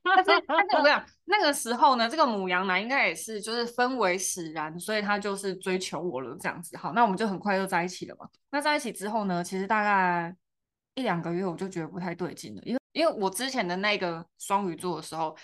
[0.02, 6.76] 但是但是我跟你讲，那个时候呢，这个母羊男应该也是就是氛围使然，所以他就是追求我了这样子。
[6.76, 8.28] 好，那我们就很快就在一起了嘛。
[8.50, 10.34] 那在一起之后呢，其实大概
[10.94, 15.36] 一两个月我就觉得不太对劲了，因为因为我之前的那个双鱼座的时候。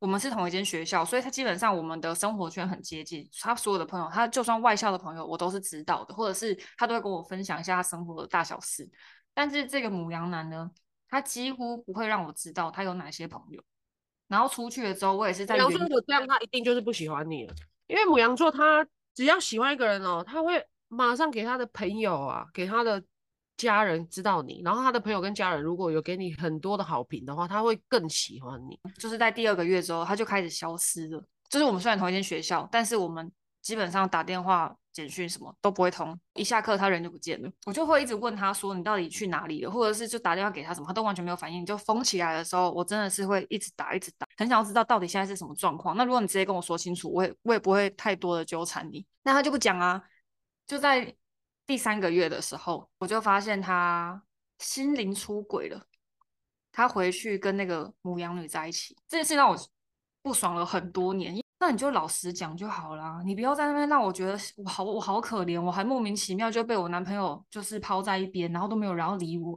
[0.00, 3.28] 我们是同一间学校，所以他基本上我们的生活圈很接近。
[3.38, 8.90] 他所有的朋友，他就算外校的朋友，我都是知道的，或者是他都会跟我分享一下他生活的大小事。
[9.34, 10.70] 但是这个母羊男呢，
[11.08, 13.62] 他几乎不会让我知道他有哪些朋友。
[14.26, 15.54] 然后出去了之后，我也是在。
[15.58, 17.54] 牡羊座这样，他一定就是不喜欢你了，
[17.86, 23.02] 因为母羊座他只要喜欢一个人哦，他会马上给他的朋友啊，给他的。
[23.68, 28.78] 家人知道你，然后他的朋友跟家人如果有给你很多的好评的话，他会更喜欢你。
[28.98, 31.22] 就是在第二个月之后，他就开始消失了。
[31.48, 36.18] 就是我们虽然同一间学校，但是我们基本上打电话、简讯什么都不会通。
[36.34, 37.50] 一下课，他人就不见了。
[37.66, 41.66] 我就会一直问他说：“你到底去哪里了？”或者是就打电话给他什么，他都完全没有反应。
[41.66, 45.96] 就封起来的时候，我真的是会一直打、一直打，很想要知道到底现在是什么状况。
[45.96, 49.04] 那如果你直接跟我说清楚，我也我也不会太多的纠缠你。
[49.22, 50.02] 那他就不讲啊，
[50.66, 51.14] 就在。
[51.70, 54.20] 第三个月的时候，我就发现他
[54.58, 55.80] 心灵出轨了。
[56.72, 59.56] 他回去跟那个母羊女在一起，这件事让我
[60.20, 61.40] 不爽了很多年。
[61.60, 69.56] 那你就老实讲就好啦，你不要在那边让我觉得我好我好可怜，我还莫名其妙就被我男朋友就是抛在一边，然后都没有人要理我。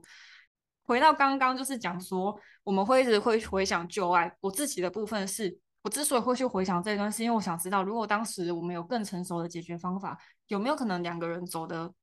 [0.83, 4.31] 回到刚刚就是讲说，我们会一直会回想旧爱。
[4.39, 5.57] 我自己的部分是。
[5.81, 11.93] 我之所以会去回想这段，是因为我想知道，如果当时我们有更成熟的解决方法，有没有可能两个人走的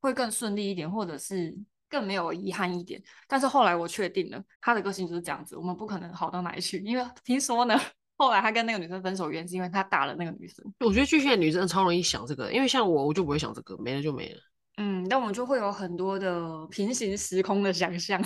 [0.00, 1.56] 会更顺利一点，或者是
[1.88, 3.02] 更没有遗憾一点？
[3.26, 6.78] 但是后来我确定了，他的个性就是这样子，我们不可能好到哪里去。
[6.78, 7.78] 因为听说呢，
[8.16, 10.64] 后来他跟那个女生分手，原因是因为他打了那个女生。
[10.80, 14.40] 我觉得巨蟹女生超容易想这个，因为像我，我就不会想这个，没了就没了。
[14.76, 18.22] 嗯，但我们就会有很多的平行时空的想象，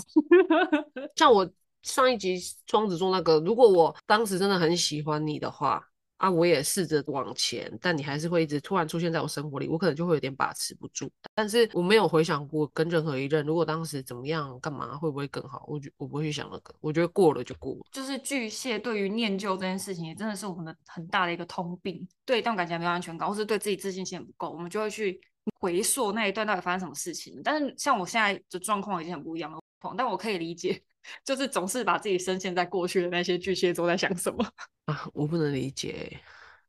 [1.17, 1.51] 像我。
[1.85, 5.85] 上一集双子座那个，如果我当时真的很喜欢你的话，
[6.23, 11.11] 啊，我也试着往前，但你还是会一直突然出现在我生活里，我可能就会有点把持不住。
[11.35, 17.81] 但是我没有回想过跟任何一任，如果当时怎么样干嘛会不会更好，我觉我不会去想那个，我觉得过了就过了。
[17.91, 22.07] 就是巨蟹对于念旧这件事情，也真的是我们的很大的一个通病。
[22.25, 25.21] 对一段感情没有安全感，或是对自己自信心不够，我们就会去
[25.59, 27.41] 回溯那一段到底发生什么事情。
[27.43, 29.59] 但是像我现在的状况已经很不一样了，
[29.99, 30.81] 但我可以理解。
[31.25, 34.45] 就是总是把自己深陷在过去的那些巨蟹座在想什么
[34.87, 35.09] 啊？
[35.13, 36.21] 我不能理解。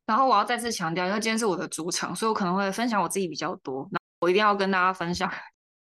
[0.06, 3.88] 然后我要再次强调，因为今天是我的主场，所以我可能会分享我自己比较多。
[3.91, 5.32] 那我一定要跟大家分享。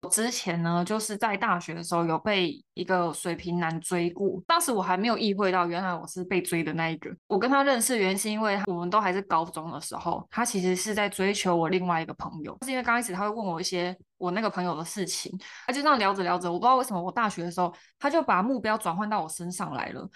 [0.02, 7.10] 我之前呢，就是在大学的时候有被一个水瓶男追过，当时我还没有意会到，原来我是被追的那一个。
[7.26, 20.08] 我跟他认识原因是因为我们都还是高中的时候，他其实是在追求我另外一个朋友，是因为刚开始他会问我一些我那个朋友的事情，他就这样聊着聊着，我不知道为什么我大学的时候他就把目标转换到我身上来了，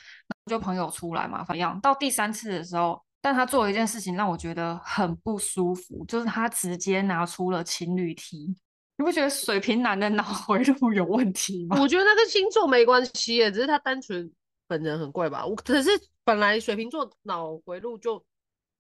[0.46, 8.56] 就朋友出来嘛，反正到第三次的时候，但他做了一件事情让我觉得很不舒服，就是他直接拿出了情侣题。
[9.02, 11.82] 你不觉得水瓶男的脑回路有问题吗？
[11.82, 14.32] 我觉得那跟星座没关系耶，只是他单纯
[14.68, 15.44] 本人很怪吧。
[15.44, 15.90] 我可是
[16.24, 18.24] 本来水瓶座脑回路就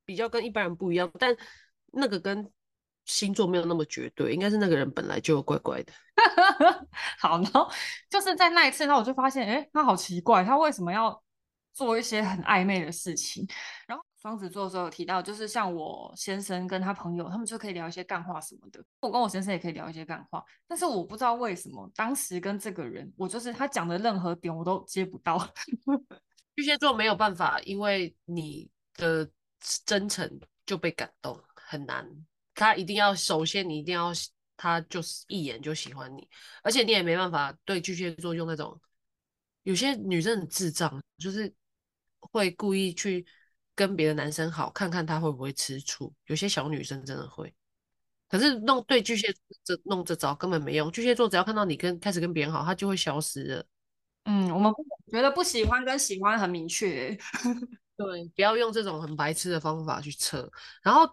[0.05, 1.35] 比较跟一般人不一样，但
[1.91, 2.47] 那个跟
[3.05, 5.91] 星座没有那么绝对，应该是那个人本来就怪怪的。
[7.17, 7.67] 好，然后
[8.07, 11.19] 就是在那一次，然后我就发现，哎，他好奇怪，他为什么要
[11.73, 13.47] 做一些很暧昧的事情？
[13.87, 14.05] 然后。
[14.21, 18.79] 双子座的时候有提到，就是像我先生跟他朋友，他们就可以聊一些干话什么的。
[18.99, 25.39] 我跟我先生也可以聊一些干话，但是我不知道为什么当时跟这个人，我就是他讲的任何点我都接不到。
[26.55, 29.27] 巨蟹座没有办法，因为你的
[29.85, 32.07] 真诚就被感动，很难。
[32.53, 34.11] 他一定要首先你一定要
[34.55, 36.29] 他就是一眼就喜欢你，
[36.61, 38.79] 而且你也没办法对巨蟹座用那种
[39.63, 41.51] 有些女生很智障，就是
[42.19, 43.25] 会故意去。
[43.81, 46.13] 跟别的男生好，看看他会不会吃醋。
[46.27, 47.51] 有些小女生真的会，
[48.29, 50.91] 可是弄对巨蟹这弄这招根本没用。
[50.91, 53.65] 巨蟹座只要看到你跟开始跟别人好，他就会消失了。
[54.25, 54.71] 嗯，我们
[55.11, 57.17] 觉得不喜欢跟喜欢很明确。
[57.97, 60.47] 对，不要用这种很白痴的方法去测。
[60.83, 61.09] 然后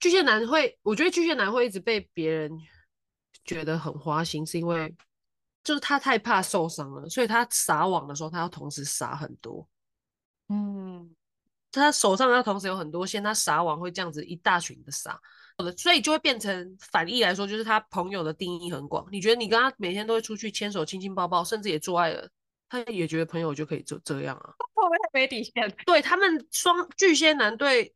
[0.00, 2.50] 巨蟹男会，我觉得巨蟹男会一直被别人
[3.44, 4.92] 觉得很花心，是因为
[5.62, 9.68] 就是他太怕受伤了，所以他撒网的时候，他要同时撒很多。
[10.48, 11.14] 嗯。
[11.70, 15.20] 他手上他同时有很多线，他撒网会这样子一大群的撒，
[15.56, 19.06] 好的所以就会变成反义来说，就是他朋友的定义很广。
[19.10, 22.28] 你觉得你跟他每天都会出去牵手、亲亲抱抱，甚至也做爱了，
[22.68, 24.54] 他也觉得朋友就可以这这样啊？
[24.74, 25.52] 会不会太没底线？
[25.84, 27.92] 对他们双巨蟹男对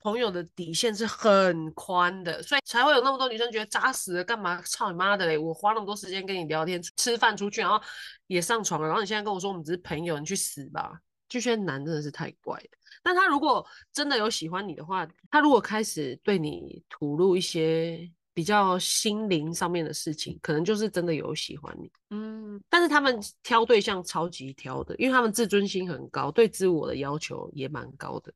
[0.00, 4.60] 朋友的底线是很宽的，所以才会有那么多女生觉得扎死了，干嘛？
[4.62, 5.38] 操你妈的嘞！
[5.38, 7.80] 我花那么多时间跟你聊天、吃饭、出去，然后
[8.26, 10.98] 也上床了，然后你现在跟我说我们只是朋友，你去死吧！
[11.28, 12.81] 巨蟹男真的是太怪了。
[13.02, 21.90] 但他如果真的有喜欢你的话，他如果开始对你吐露一些比较心灵上面的事情，可能就是真的有喜欢你。
[22.10, 28.32] 嗯，但是他们挑对象超级挑的，因为他们自尊心很高，对自我的要求也蛮高的。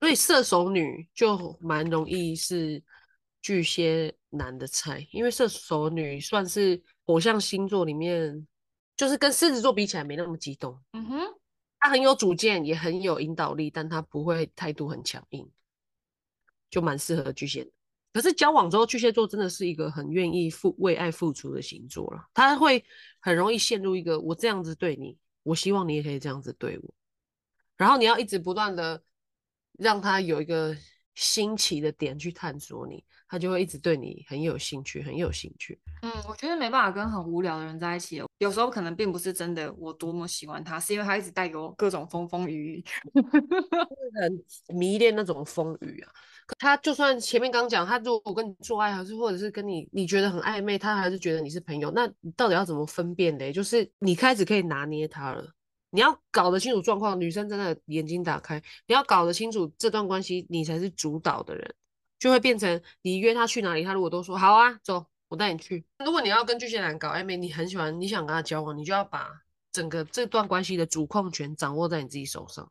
[0.00, 2.82] 所以射手女就蛮容易是
[3.40, 8.44] 巨蟹男的菜，因为射手女算是火象星座里面，
[8.96, 10.76] 就是跟狮子座比起来没那么激动。
[10.94, 11.20] 嗯哼，
[11.82, 15.50] 他很有主见，也很有引导力，但他不会态度很强硬，
[16.70, 17.70] 就蛮适合巨蟹的。
[18.12, 22.24] 可是交往之后，巨蟹座真的是一个很愿意付为爱付出的星座了。
[22.32, 22.84] 他会
[23.20, 26.94] 很容易陷入一个我这样子对你，我希望你也可以这样子对我，
[27.76, 29.02] 然后你要一直不断的。
[29.78, 30.76] 让他有一个
[31.14, 35.78] 新奇的点去探索你，他就会一直对你很有兴趣，很有兴趣。
[36.02, 38.22] 嗯，我觉得没办法跟很无聊的人在一起。
[38.38, 42.84] 有时候可能并不是真的我多么喜欢他，是因为他一直带给我各种风风雨雨，
[44.20, 46.10] 很迷恋那种风雨啊。
[46.46, 53.52] 可他就算前面刚讲，他如果跟你做爱，还是或者是跟你你觉得很暧昧，他还是觉得你是朋友，那你到底要怎么分辨呢？
[53.52, 55.52] 就是你开始可以拿捏他了。
[55.94, 58.58] 你要搞得清楚状况，女生真的眼睛打开。
[58.86, 61.74] 你要搞得清楚这段关系，你才是主导的人，
[62.18, 65.84] 就会变成你约他去哪里，他如果都说好啊，走，我带你去。
[66.02, 72.66] 如果你要跟巨蟹男搞暧昧，你很喜欢，你想跟他交往，你就要把整个这段关系的主控权掌握在你自己手上。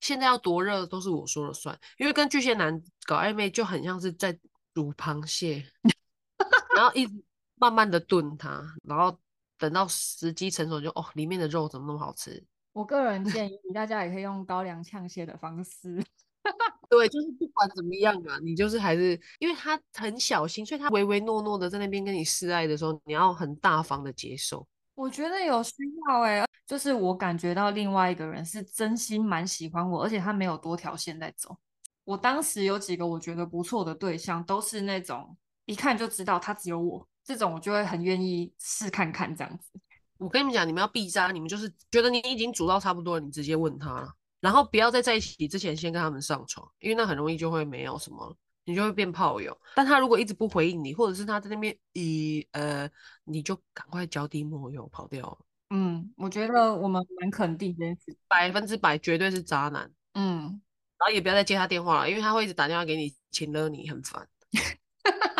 [0.00, 4.36] 现在要多热都是我说了算，因为跟巨蟹男搞暧昧就很像是在
[4.74, 5.64] 煮螃蟹，
[6.74, 7.22] 然后一直
[7.54, 9.16] 慢慢的炖它，然后。
[9.58, 12.42] 等到时机成熟就，就哦，里面的肉怎么那么好吃？
[12.72, 16.02] 我个人建议大家也可以用高粱呛蟹的方式。
[16.88, 24.66] 对，就是不管怎么样啊，你就是还是因为他很小心，所以他唯唯诺诺的在那边跟你示爱的时候，你要很大方的接受。
[24.94, 25.74] 我觉得有需
[26.08, 31.56] 要哎、欸，就是我感觉到另外一个人是真心蛮喜欢我，而且他没有多条线在走。
[32.04, 37.06] 我当时有几个我觉得不错的对象，都是那种一看就知道他只有我。
[37.28, 39.78] 这种我就会很愿意试看看这样子。
[40.16, 44.10] 我跟你们讲，你们要避渣，你们就是觉得你已经煮到差不多了，你直接问他，
[44.40, 49.54] 然后不要在在一起之前先跟他们上床，因为那很容易就会没有什么，你就会变炮友。
[49.74, 52.88] 但他如果一直不回应你，或者是他在那边，以呃，
[53.24, 55.38] 你就赶快脚底抹油跑掉了。
[55.68, 59.92] 嗯，我觉得我们蛮肯定这件事，百分之百绝对是渣男。
[60.14, 60.62] 嗯，
[60.96, 64.26] 然后也不要再接他电话了，因为他会一直打电话给你，请了你很烦。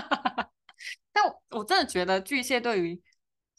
[1.51, 3.01] 我真的觉得巨蟹对于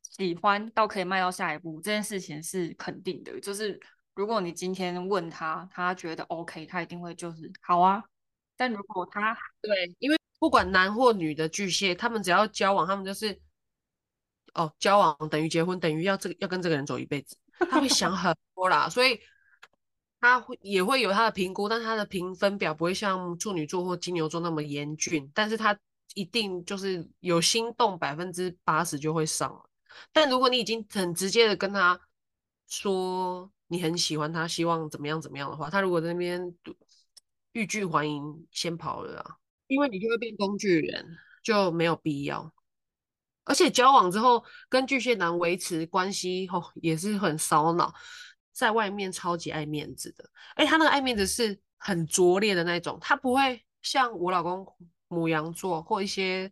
[0.02, 3.80] 喜欢到可以迈到下一步这件事情是肯定的，就是
[4.14, 8.04] 如果你今天问他，他觉得 OK，他一定会就是好啊。
[8.56, 13.42] 但如果他对，因为不管男或女的巨蟹，他们只要交往，他们就是
[14.54, 17.38] 哦，交往等于结婚，等于要这个要跟这个人走一辈子，
[17.72, 19.20] 他会想很多啦，所以
[20.20, 25.76] 他会也会有他的评估，但他的评分表不会像处女座或金牛座那么严峻，但是他。
[26.16, 29.70] 一定就是有心动，百分之八十就会上了。
[30.12, 32.00] 但如果你已经很直接的跟他
[32.68, 36.56] 说你很喜欢他，希望怎么样怎么样的话，他如果在那边
[37.54, 39.36] 欲拒还迎，先跑了啊，
[39.68, 42.54] 因为你就会变工具人，就没有必要。
[43.46, 47.94] 而且交往之后跟巨蟹男维持关系后、也是很烧脑，
[48.52, 50.30] 在外面超级爱面子的。
[50.56, 54.66] 哎，他那个爱面子是很拙劣的那种，他不会像我老公。
[55.10, 56.50] 牡羊座或一些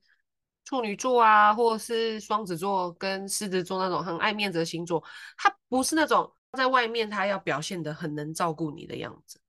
[0.65, 5.01] 处女座啊，或者是双子座跟狮子座那种很爱面子的星座，
[5.37, 9.39] 他不是那种在外面他要表现的很能照顾你的样子。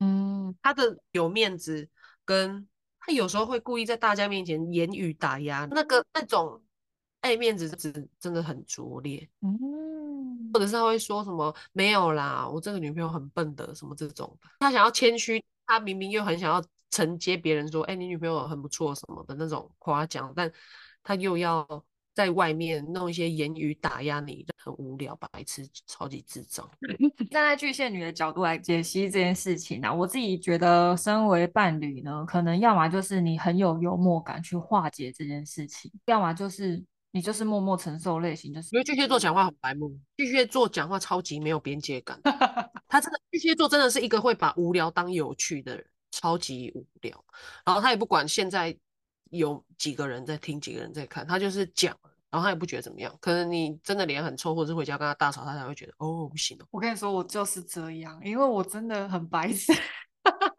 [0.00, 1.88] 嗯，他的有面子，
[2.24, 6.62] 跟他有时候会故意在大家面前言语打压，那个那种
[7.20, 9.26] 爱面子真真的很拙劣。
[9.40, 16.62] 嗯，或者是他会说什么没有啦，我这个女朋友很笨的什么这种，他想要谦虚，他明明又很想要。
[16.90, 20.50] 承接别人说：“哎、欸，你女朋友很不错什么的那种夸奖，但
[21.02, 21.66] 他又要
[22.12, 26.68] 在外面弄一些言语打压你，很无聊，白痴，超级智障。
[27.30, 42.20] ”站在巨蟹女的角度来解析这件事情呢、啊，我自己觉得，身为伴侣呢，可能要么就是你很有幽默感去化解这件事情，要么就是你就是默默承受类型，就是因为巨蟹座讲话很白目，巨蟹座讲话超级没有边界感，
[42.88, 45.86] 他真的巨蟹座真的是一个会把无聊当有趣的人。
[46.10, 47.24] 超级无聊，
[47.64, 48.76] 然后他也不管现在
[49.30, 51.96] 有几个人在听，几个人在看，他就是讲，
[52.30, 53.16] 然后他也不觉得怎么样。
[53.20, 56.66] 可能你真的脸很臭，或者是回家跟他大吵，他才会觉得哦，不行了。
[56.70, 59.72] 我跟你说，我就是这样，因为我真的很白痴。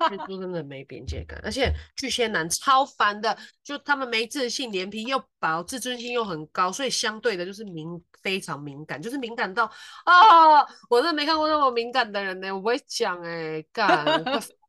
[0.10, 7.88] 巨蟹座真的没边界感，而且巨蟹男超烦的，就他们没自信，脸皮又薄，自尊心又很高，所以相对的就是敏
[8.24, 9.66] 非常敏感，就是敏感到
[10.04, 14.04] 啊、哦，我真的没看过那么敏感的人呢，我不会讲哎，干，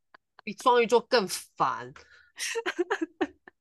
[0.44, 1.26] 比双鱼座更
[1.56, 1.92] 烦，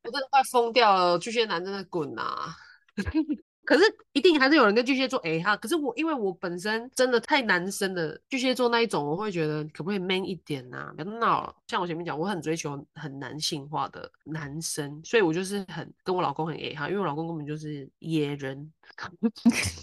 [0.03, 2.55] 我真的快疯掉了，巨蟹男真的滚啊！
[3.63, 10.93] 可是一定还是有人跟巨蟹座哎哈，可是我因为我本身真的太男生了，巨蟹座那一种，我会觉得可不可以 man 一点呐、啊？
[10.97, 11.55] 别闹了。
[11.67, 18.73] 像我前面讲，我很追求很男性化的男生，所以我就是很跟我老公很哎哈，因为我老公根本就是野人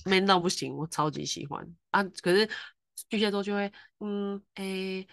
[0.05, 2.03] ，man 到不行，我超级喜欢啊。
[2.21, 2.47] 可是
[3.09, 5.07] 巨蟹座就会嗯哎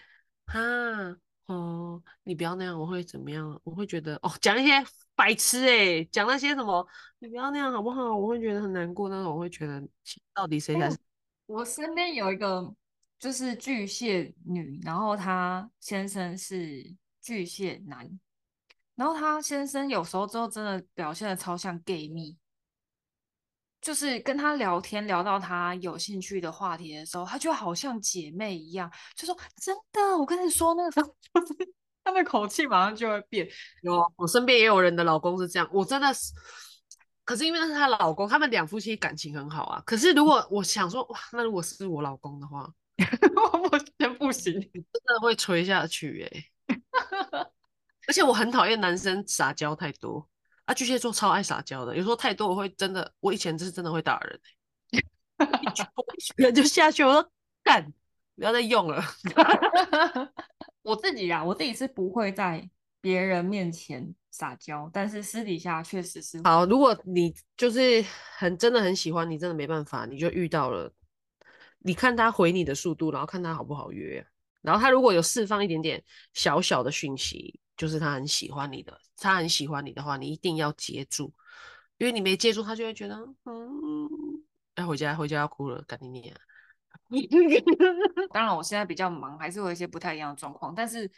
[0.46, 1.16] 哈
[1.46, 3.60] 哦，你不要那样，我会怎么样？
[3.64, 4.72] 我会觉得哦，讲一些。
[5.18, 6.86] 白痴哎、欸，讲那些什么，
[7.20, 8.14] 你不要那样好不好？
[8.14, 9.82] 我会觉得很难过，那种我会觉得
[10.34, 10.98] 到底谁才是？
[11.46, 12.70] 我身边有一个
[13.18, 18.06] 就是巨蟹女，然后她先生是巨蟹男，
[18.94, 22.36] 然后她先生有时候之后真的表现的超像 gay 蜜，
[23.80, 31.16] 就是跟他聊天聊到他有兴趣的话题的时候，他就好像姐妹一样，就说真的，我跟你说那个时候。
[32.04, 33.48] 他的口气马上就会变。
[33.82, 36.32] 有，我身边也有人的老公是这样，我真的是。
[37.24, 39.82] 可是因为那是她老公，他们两夫妻感情很好啊。
[39.84, 42.72] 可是如果我想说，哇，那如果是我老公的话，
[43.72, 46.80] 我真不行，真的会垂下去哎、欸。
[48.06, 50.28] 而且我很讨厌男生撒娇太多
[50.66, 54.40] 啊，巨蟹座超爱撒娇的，有时候太多我会真的，我以前就是真的会打人、
[54.92, 55.00] 欸，
[55.62, 57.30] 一拳 就下去，我说
[57.62, 57.92] 干，
[58.34, 59.02] 不要再用了。
[60.82, 62.68] 我自己啊，我自己是不会在
[63.00, 66.40] 别人面前撒娇，但是私底下确实是。
[66.42, 68.04] 好，如果你就是
[68.36, 70.92] 很真的很喜欢你，真的没办法，你就遇到了，
[71.78, 74.26] 你看他回你的速度，然后看他好不好约，
[74.62, 76.02] 然后他如果有释放一点点
[76.34, 81.32] 小小的讯息，就是他很喜欢你的，他很喜欢你的话，你一定要接住，
[81.98, 83.14] 因为你没接住，他就会觉得
[83.44, 84.08] 嗯，
[84.76, 86.34] 要回家回家要哭了，赶紧念。
[88.32, 90.74] 当然，我 现在比较忙，还是有一些不太一样的状况。
[90.74, 91.08] 但是，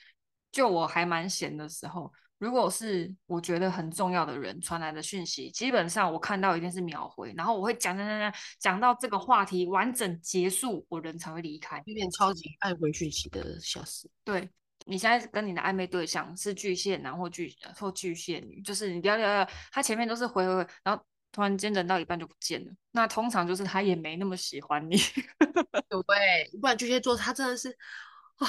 [0.51, 11.83] 就我还蛮闲的时候，如果是我觉得很重要的人传来的讯息，基本上我看到一定是秒回，然后我会讲讲讲讲，讲到这个话题完整结束，我人才会离开。
[11.87, 14.11] 有点超级爱回讯息的小事。
[14.25, 14.51] 对，
[14.89, 21.05] 你现在跟你的暧昧对象是巨蟹男或巨或巨蟹女，就是你不要聊聊，他前面都是回回回，然后。
[21.31, 22.73] 突然间，等到一半就不见了。
[22.91, 24.97] 那通常就是他也没那么喜欢你，
[25.89, 27.69] 对，不然巨蟹座他真的是
[28.39, 28.49] 啊，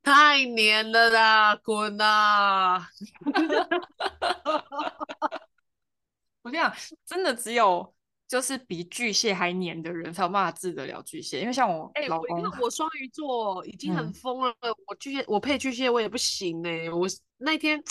[0.00, 2.86] 太黏了啦，滚呐！
[6.42, 6.72] 我跟你讲，
[7.04, 7.92] 真的只有
[8.30, 11.40] 就是比巨蟹还黏的人才有办法治得了巨蟹。
[11.40, 17.06] 因为像我老公，欸、我，我双鱼座已经很疯了，嗯、我巨蟹我配巨蟹我也不行哎、欸，我
[17.38, 17.82] 那天。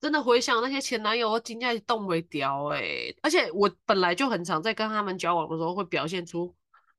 [0.00, 3.12] 真的回想那些前男友，我今天动没掉哎！
[3.20, 6.54] 而且我本来就很常在跟他们交往的时候，会表现出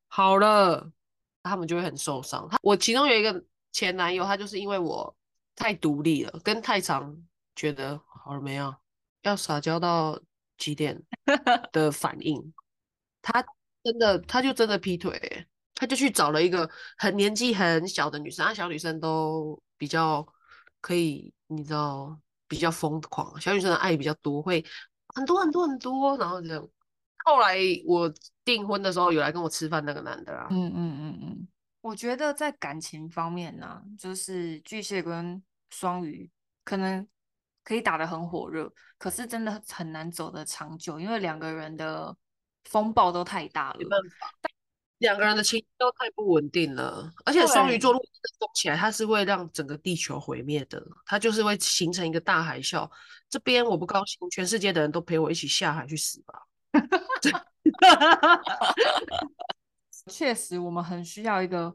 [0.10, 0.92] 好了，
[1.42, 2.46] 他们就会很受伤。
[2.62, 5.16] 我其中有一个前男友，他就是因为我
[5.56, 7.16] 太独立了，跟太常
[7.56, 8.76] 觉得好了没有，
[9.22, 10.20] 要撒娇到
[10.58, 11.02] 几点
[11.72, 12.54] 的反应，
[13.22, 13.46] 他
[13.84, 20.26] 真的他就真的劈腿，他就去找了一个很年纪很小的女生，啊，小女生都比较
[20.82, 22.20] 可以，你知道。
[22.50, 24.66] 比较疯狂，小女生的爱比较多，会
[25.14, 26.68] 很多很多很多，然后这样。
[27.24, 28.12] 后来我
[28.44, 30.48] 订婚的时候，有来跟我吃饭那个男的啊。
[30.50, 31.48] 嗯嗯嗯嗯，
[31.82, 35.40] 我觉得在感情方面呢、啊，就是巨蟹跟
[35.70, 36.28] 双鱼
[36.64, 37.08] 可能
[37.64, 42.18] 可以打得很火热，可是真的很难走得长久，因为两个人的
[42.70, 43.80] 风暴都太大了。
[43.80, 44.34] 没办法。
[45.00, 48.06] 两个人的情绪都太不稳定了，而且双鱼座如果
[48.38, 52.90] 动起来，它是会让整个地球毁灭的，它就是会形成一个大海啸。
[53.30, 56.46] 这边我不高兴，全世界的人都陪我一起下海去死吧。
[60.12, 61.74] 确实，我们很需要一个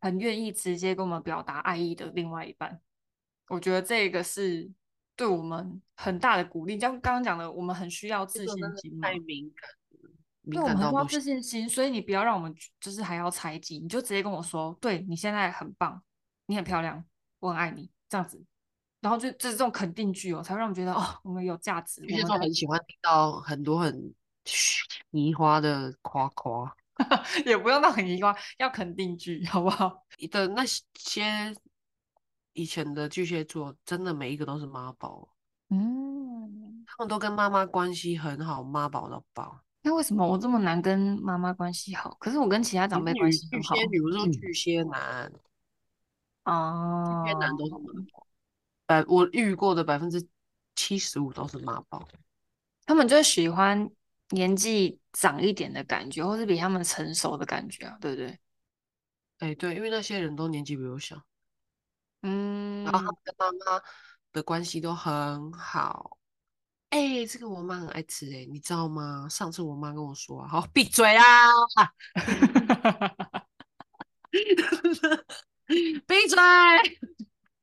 [0.00, 2.80] 很愿意直接跟我们表达爱意的另外一半。
[3.46, 4.68] 我觉得这个是
[5.14, 6.76] 对我们很大的鼓励。
[6.80, 9.70] 像刚刚讲的，我们很需要自信心，太敏感。
[10.50, 16.02] 对，我们很有自信心，所以你不要让我们就是还要猜忌，你就直接跟我说，对，你现在很棒，
[16.46, 17.02] 你很漂亮，
[17.40, 18.44] 我很爱你，这样子，
[19.00, 22.02] 然后就就是这种肯定句哦，才会让我们觉得哦，我们有价值。
[22.02, 24.14] 巨蟹座很喜欢听到很多很
[25.10, 26.74] 泥花的夸夸，
[27.46, 30.04] 也不用到很泥花，要肯定句，好不好？
[30.30, 31.54] 的那些
[32.52, 35.28] 以前的巨蟹座，真的每一个都是妈宝，
[35.70, 39.63] 嗯，他们都跟妈妈关系很好，妈宝到爆。
[39.86, 42.16] 那为什么我这么难跟妈妈关系好？
[42.18, 43.74] 可是我跟其他长辈关系很好。
[43.74, 45.30] 巨蟹，比如说巨蟹男，
[46.44, 48.26] 哦，巨蟹男都是妈宝。
[48.86, 50.26] 百我遇过的百分之
[50.74, 52.08] 七十五都是妈宝，
[52.86, 53.90] 他们就喜欢
[54.30, 58.28] 年纪长一点的感觉，或是比他们成熟的感觉啊，对不对？
[59.40, 61.22] 哎、欸，对，因为那些人都年纪比我小，
[62.22, 63.82] 嗯，然后他们跟妈妈
[64.32, 66.16] 的关系都很好。
[66.94, 69.26] 哎、欸，这个我妈很爱吃、欸，哎，你知道吗？
[69.28, 71.24] 上次我妈跟我说、啊，好，闭嘴啊！
[76.06, 76.38] 闭嘴！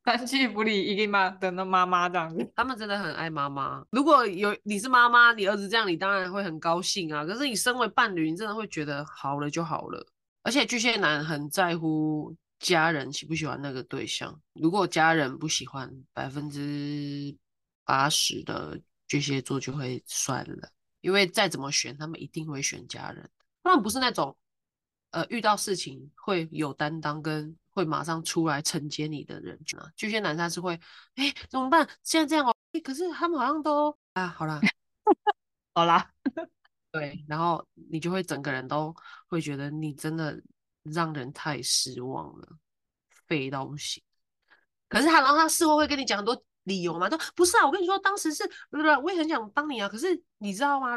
[0.03, 3.81] 三气不离一个妈等到妈妈这样子，他们真的很爱妈妈。
[3.91, 7.25] 如果有你是妈妈，你儿子这样，你当然会很高兴啊。
[7.25, 10.05] 可是你身为伴侣，你真的会觉得好了就好了。
[10.43, 17.33] 而且巨蟹男很在乎家人喜不喜欢那个对象，如果家人不喜欢，百分之
[17.85, 18.77] 八十的。
[19.11, 23.29] 巨蟹座就会算了，因为再怎么选，他们一定会选家人。
[23.61, 24.37] 他们不是那种，
[25.09, 29.91] 呃，遇到事情会有担当跟会马上出来承接你的人啊。
[29.97, 30.79] 巨蟹男他是会，
[31.15, 31.85] 哎，怎么办？
[32.03, 34.61] 现在这样哦，可是他们好像都啊，好啦，
[35.75, 36.09] 好啦，
[36.93, 38.95] 对，然后你就会整个人都
[39.27, 40.41] 会觉得你真的
[40.83, 42.47] 让人太失望了，
[43.27, 44.01] 废到不行。
[44.87, 46.41] 可是他，然后他事后会跟你讲很多。
[46.63, 47.09] 理由吗？
[47.09, 47.65] 都不是啊！
[47.65, 48.43] 我跟你说，当时是，
[49.03, 49.89] 我也很想帮你啊。
[49.89, 50.95] 可是你知道吗？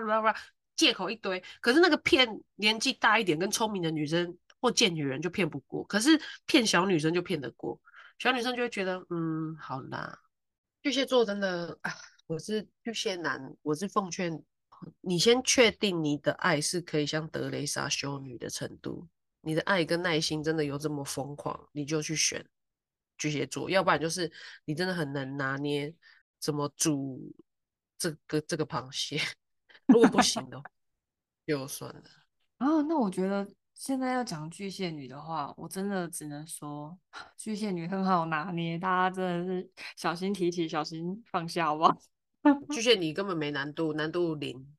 [0.77, 1.43] 借口一堆。
[1.61, 7.81] 可是那个骗年纪大一点跟聪明的女生或贱女人就骗不过，可是骗小女生就骗得过。
[8.19, 10.19] 小女生就会觉得，嗯，好啦。
[10.83, 11.93] 巨蟹座真的，啊，
[12.27, 14.43] 我是巨蟹男，我是奉劝
[15.01, 19.07] 你先确定你的爱是可以像德蕾莎修女的程度，
[19.41, 22.45] 你的爱跟耐心真的有这么疯狂，你就去选。
[23.19, 24.31] 巨蟹座，要不然就是
[24.65, 25.95] 你真的很能拿捏
[26.39, 27.33] 怎么煮
[27.99, 29.21] 这个这个螃蟹。
[29.87, 30.65] 如果不行的话，
[31.47, 32.03] 就算了。
[32.59, 36.99] 啊，那我觉得现在要讲巨蟹女的话，我真的只能说
[37.37, 41.97] 巨蟹女很好拿捏，大家真的是小心提起，小心放下，好不好？
[42.71, 44.74] 巨蟹女根本没难度，难度零。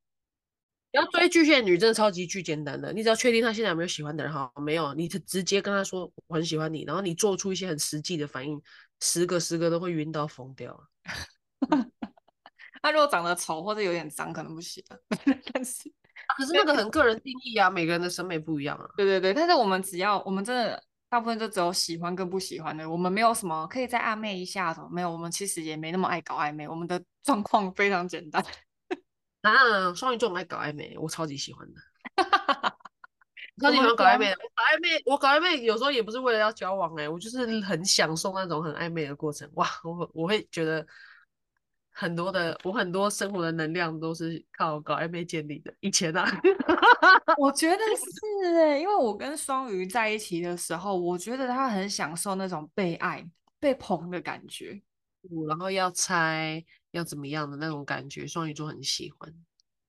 [0.96, 8.60] 要追巨蟹女真的超级巨简单的，你只要确定她现在有没有喜欢的人，哈，没有，你就直接跟她说我很喜欢你，然后你做出一些很实际的反应，
[9.00, 10.88] 十个十个都会晕到疯掉。
[12.82, 14.82] 他如果长得丑或者有点脏，可能不行。
[15.52, 15.92] 但是，
[16.38, 18.86] 可是那个很个人定义啊，每个人的审美不一样啊。
[18.96, 28.44] 对对对，但是我们只要我们真的大部分就只有喜欢跟不喜欢的，我们没有什么可以再暧昧一下什么，没有，我们其实也没那么爱搞暧昧，我们的状况非常简单。
[29.52, 31.80] 啊，双鱼座很爱搞暧昧，我超级喜欢的，
[33.60, 34.30] 超级喜欢搞暧昧。
[34.32, 39.48] 我搞暧昧，我搞暧昧有时候也不是为了要交往哎，我就是很享受那种很暧昧的过程。
[39.54, 40.84] 哇，我我会觉得
[41.90, 45.72] 很多的，我很多生活的能量都是靠搞暧昧建立的。
[45.80, 46.26] 以前啊，
[47.38, 53.24] 我觉得是哎，因为我跟双鱼在一起的时候，我觉得他很享受那种被爱、
[53.60, 54.82] 被捧的感觉。
[55.48, 56.64] 然后要猜
[56.96, 59.32] 要怎么样的那种感觉，双鱼座很喜欢。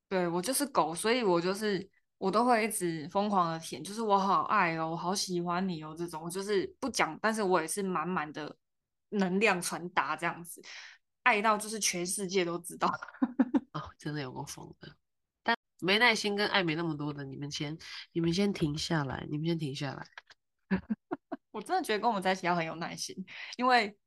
[0.09, 8.55] 对，我就是狗，所以我就是我都会一直疯狂的舔，就是我好爱哦，我好喜欢你哦，这种我就是不讲，但是我也是满满的
[9.09, 10.61] 能量传达这样子，
[11.23, 12.87] 爱到就是全世界都知道。
[13.71, 14.93] 哦，真的有够疯的，
[15.43, 17.77] 但没耐心跟爱没那么多的，你们先
[18.11, 20.05] 你们先停下来，你们先停下来。
[21.51, 23.15] 我真的觉得跟我们在一起要很有耐心，
[23.57, 23.97] 因为。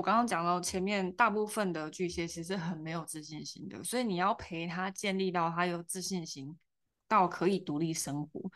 [0.00, 6.56] 我刚刚讲到前面，大部分的巨蟹其实很没有自信心的，所以你要陪他建立到他有自信心，
[7.06, 8.50] 到可以独立生活，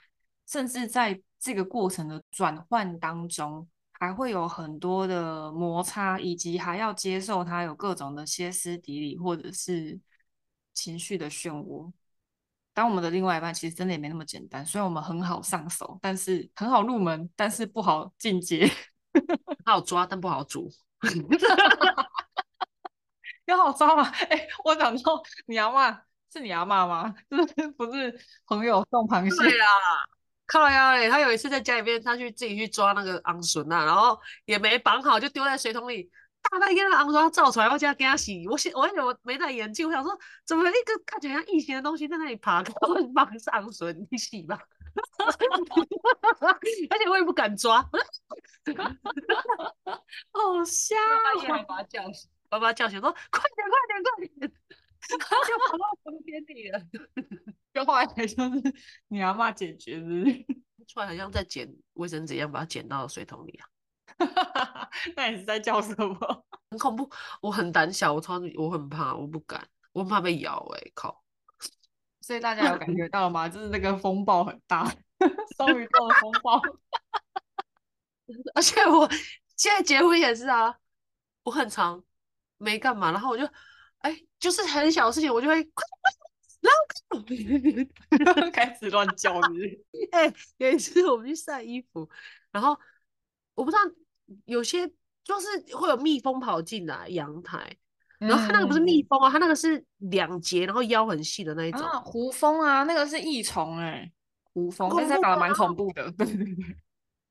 [0.47, 10.01] 甚至在这个过程的转换当中，还会有很多的摩擦，以及还要接受他有各种的歇斯底里或者是
[10.73, 11.93] 情绪的漩涡。
[12.73, 18.67] 当我们的另外一半其实真的也没那么简单，虽然我们很好上手，但是很好入门，但是不好进阶，
[19.67, 20.73] 好抓但不好煮。
[23.47, 24.05] 有好抓吗？
[24.31, 26.01] 哎、欸，我想说，你阿妈
[26.33, 27.15] 是你阿妈吗？
[27.31, 29.37] 就是不是朋友送螃蟹？
[29.43, 29.67] 对啊，
[30.47, 30.93] 靠呀！
[30.93, 36.11] 哎，他有一次在家里面，他去自己去抓那个昂笋啊，然后也没绑好，就丢在水桶里。
[36.51, 38.47] 大半夜的鹌鹑要照出来，我叫他给他洗。
[38.49, 42.63] 我我而且我没戴眼镜，我想说，怎么一个看起来像异形的东西在那里爬？
[42.63, 44.59] 根本绑是鹌鹑，你洗吧。
[46.91, 47.83] 而且我也不敢抓，
[50.33, 50.97] 好笑！
[51.49, 54.53] 爸爸把他叫醒，爸爸叫醒说：“快点，快点，快点！”
[55.09, 56.81] 就跑到房间里了。
[57.75, 58.37] 就后来就是
[59.09, 60.47] 你要骂解决，是不是？
[60.87, 63.69] 出来好像在捡卫生纸一样，把它捡到水桶里啊。
[65.17, 66.45] 那你是在叫什么？
[66.71, 67.11] 很恐怖，
[67.41, 70.57] 我很胆小，我超级我很怕，我不敢，我很怕被咬。
[70.77, 71.23] 哎，靠！
[72.21, 73.49] 所以大家有感觉到吗？
[73.51, 74.85] 就是那个风暴很大，
[75.57, 76.63] 双鱼座的风暴。
[78.55, 79.09] 而且我
[79.57, 80.75] 现在结婚也是啊，
[81.43, 82.03] 我很常
[82.59, 83.45] 没干嘛，然后我就
[83.99, 86.67] 哎，就是很小的事情，我就会快快，
[88.25, 89.59] 然 后开始乱叫你。
[90.13, 92.09] 哎，有一次我们去晒衣服，
[92.51, 92.79] 然后
[93.55, 93.83] 我不知道
[94.47, 94.87] 有些
[95.23, 97.77] 就是会有蜜蜂跑进来阳台。
[98.19, 101.81] 然后它那个不是蜜蜂啊，它那个是两节，然后腰很细的那一种。
[101.83, 104.11] 啊，胡蜂啊，那个是益虫哎，
[104.55, 106.11] 胡蜂，但是长得蛮恐怖的。
[106.13, 106.77] 对对对。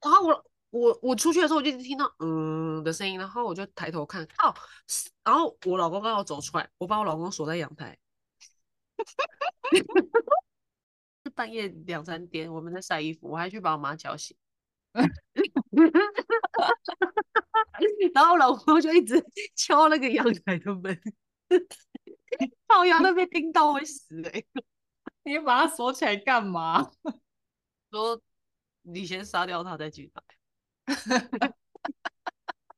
[0.01, 4.51] 然后我我我出去的时候，我就听到嗯的声音，然后我就抬头看，哦，
[5.23, 7.95] 然后我老公刚好走出来，我把我老公锁在阳台。
[11.35, 14.35] 半夜两三点，我们在晒衣服，我还去把我妈叫醒。
[18.13, 19.23] 然后老公就一直
[19.55, 20.99] 敲那个阳台的门，
[22.67, 24.47] 靠阳那边听到会死哎、欸！
[25.23, 26.91] 你把它锁起来干嘛？
[27.91, 28.19] 说
[28.81, 30.23] 你先杀掉他再进来。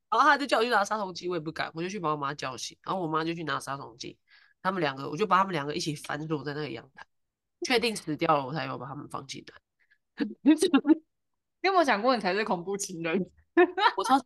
[0.09, 2.77] 然后他就叫我去拿杀虫剂，我也不敢，我就去把我妈叫醒。
[2.83, 4.17] 然后我妈就去拿杀虫剂，
[4.61, 7.05] 他们两个我就把他们两个一起反锁在那个阳台，
[7.65, 9.55] 确定死掉了，我才有把他们放进来。
[10.43, 13.29] 你有没有想过你才是恐怖情人？
[13.97, 14.17] 我超。
[14.19, 14.25] 是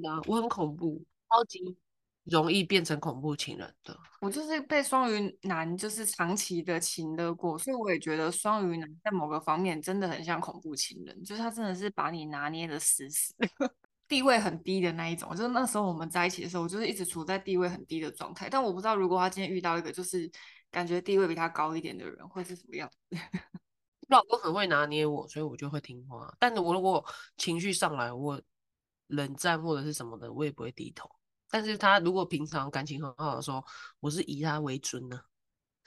[0.00, 1.76] 的，我很恐怖， 超级
[2.24, 3.98] 容易变成恐怖情人的。
[4.20, 13.34] 我就是被双鱼男就是长期的情勒过，所以我也觉得双鱼男在某个方面真的很像恐怖情人，就是他真的是把你拿捏的死死，
[14.08, 15.30] 地位很低的那一种。
[15.36, 18.48] 就是那时候我们在一起的时候，我就是一直处在地位很低的状态。
[18.48, 20.30] 但我不知道如果他今天遇到一个就是
[20.70, 22.98] 感觉地位比他高一点的人，会是什么样子。
[24.08, 26.34] 老公很会拿捏我，所以我就会听话。
[26.38, 27.04] 但是我如果
[27.36, 28.40] 情绪上来，我。
[29.08, 31.08] 冷战或者是什么的，我也不会低头。
[31.54, 33.64] 但是他如果平常感情很好的时候，
[34.00, 35.20] 我是以他为尊呢、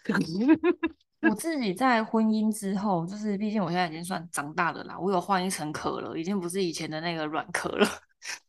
[1.30, 7.86] 我自己在婚姻之后，就是毕竟我现在已经算长大了啦，我有换一层壳了，已经不是以前的那个软壳了。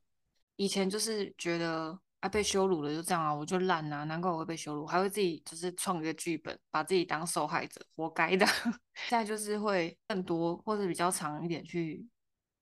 [0.57, 8.45] 以前就是觉得啊，被羞辱了就这样啊，我就烂啊，难怪我会被羞辱，还会自己就是创一个剧本，把自己当受害者，活该的。
[9.09, 12.07] 现在就是会更多或者比较长一点去。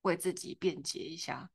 [0.03, 1.51] 为自己辩解一下，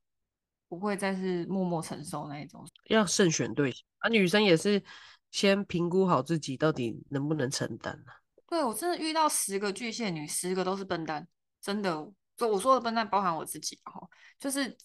[0.77, 2.65] 不会再是默默承受那一种。
[2.87, 4.83] 要慎选对象啊，女生也是
[5.31, 8.19] 先评估好自己到底能不能承担啊。
[8.47, 11.27] 对，我真的遇到十个巨蟹女，十个都是笨蛋，
[11.61, 12.11] 真的。
[12.37, 14.75] 就我说的笨蛋，包含我自己哦，就是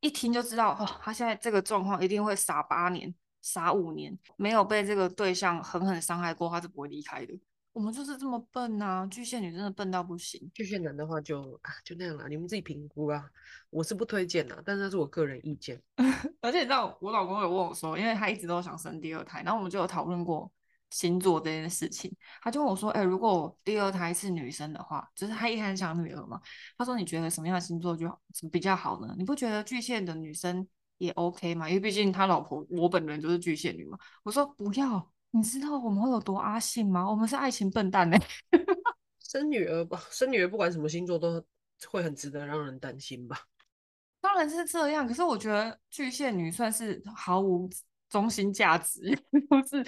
[0.00, 7.40] 一听就知道哦，她现在这个状况一定会傻八年、傻五年，没有被这个对象狠狠伤害过，她是不会离开的。
[7.78, 9.06] 我们就是这么笨啊！
[9.06, 10.50] 巨蟹女真的笨到不行。
[10.52, 13.24] 巨蟹男的话就啊，就那样了，你们自己评估啊。
[13.70, 15.80] 我是不推荐的，但是那是我个人意见。
[16.42, 20.50] 而且你知道，我老公有问我说，因为他一直都想生第二胎，然后我们就有讨论过
[20.90, 22.12] 星座这件事情。
[22.42, 26.40] 他就问我说：“哎、欸，如果我第二胎是女生的话，就是他一直很想女儿嘛？”
[26.76, 28.10] 他说：“你觉得什么样的星座就
[28.50, 29.14] 比较好呢？
[29.16, 30.66] 你不觉得巨蟹的女生
[30.96, 31.68] 也 OK 吗？
[31.68, 37.08] 因为毕竟他老婆我本人就是巨蟹女嘛。”我说：“不要。”你知道我们会有多阿信吗？
[37.08, 38.16] 我们是爱情笨蛋呢。
[39.20, 41.44] 生女儿吧，生女儿不管什么星座都
[41.88, 43.38] 会很值得让人担心吧。
[44.20, 47.68] 当然是这样，可是我觉得巨蟹女算是毫无
[48.08, 49.00] 中心价值，
[49.50, 49.86] 就是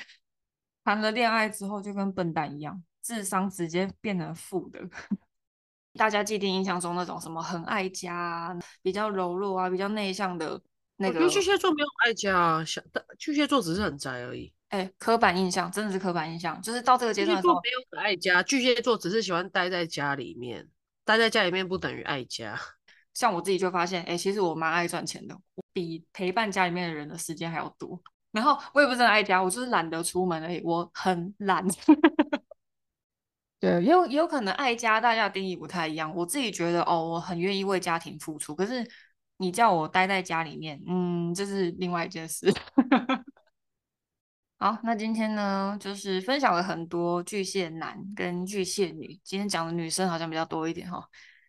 [0.85, 4.79] 谈了恋爱之后就跟笨蛋一样，智商直接变成负的。
[5.95, 10.61] 大家既定印象中那种什么很爱家、比较柔弱啊、比较内向的
[10.97, 12.85] 那个，巨蟹座没有爱家，想
[13.19, 14.53] 巨蟹座只是很宅而已。
[14.71, 18.43] 哎、欸，刻板印象真的是刻板印象，就是到这个阶段的时候，没有很爱家。
[18.43, 20.69] 巨蟹座只是喜欢待在家里面，
[21.05, 22.59] 待在家里面不等于爱家。
[23.13, 28.01] 像我自己就发现，哎、欸，其实我蛮爱赚钱的，我比陪伴家里面的人的时间还要多。
[28.31, 31.67] 然后我也不是很爱家，我就是懒得出门而已，我很懒。
[33.59, 36.15] 对，也有也有可能爱家，大家的定义不太一样。
[36.15, 38.55] 我自己觉得，哦，我很愿意为家庭付出。
[38.55, 38.89] 可是
[39.39, 42.47] 你叫我待在家里面，嗯，这是另外一件事。
[44.63, 49.19] 好，那今天呢，就是分享了很多巨蟹男跟巨蟹女。
[49.25, 51.03] 今天讲的女生好像比较多一点哈。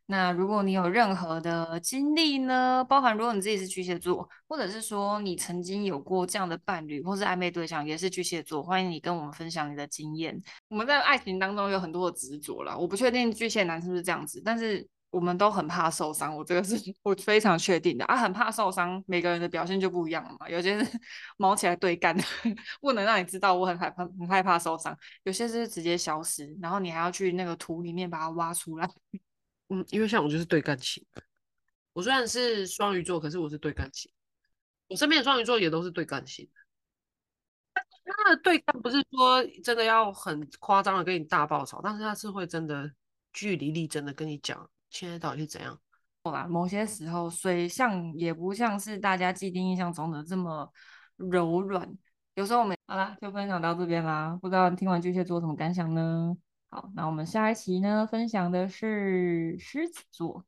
[0.06, 10.42] 那如果你有任何的经历呢，包含如果你自己是巨蟹座，或者是说你曾经有过这样的伴侣或是暧昧对象也是巨蟹座，欢迎你跟我们分享你的经验。
[10.70, 14.88] 我们在爱情当中有很多的执着啦，我不确定巨蟹男是不是这样子，但是。
[15.12, 20.50] 我们都很怕受伤，我这个是 我非常确定的啊，很怕受伤，每个人的表现就不一样了嘛。
[20.50, 21.00] 有些是
[21.38, 22.18] 毛起来对干，
[22.82, 24.98] 不能让你知道我很害怕，很害怕受伤。
[25.24, 28.90] 有些是直接消失，然后你还要去那个土里面把它挖出来。
[29.70, 31.06] 嗯，因为像我就是对干型，
[31.94, 34.12] 我虽然是双鱼座，可是我是对干型。
[34.88, 36.50] 我身边的双鱼座也都是对干型。
[38.04, 42.92] 他的对干不是说真的要很夸张的跟你大爆炒，但是他是会真的
[43.32, 44.70] 据理力争的跟你讲。
[44.92, 45.80] 现在到底是怎样？
[46.48, 50.72] 某些时候水象也不像是大家既定印象中的这么
[51.16, 51.92] 柔软。
[52.36, 54.38] 有时候我们好啦，就分享到这边啦。
[54.40, 56.38] 不知道你听完巨蟹座什么感想呢？
[56.70, 60.46] 好，那我们下一期呢，分享的是狮子座。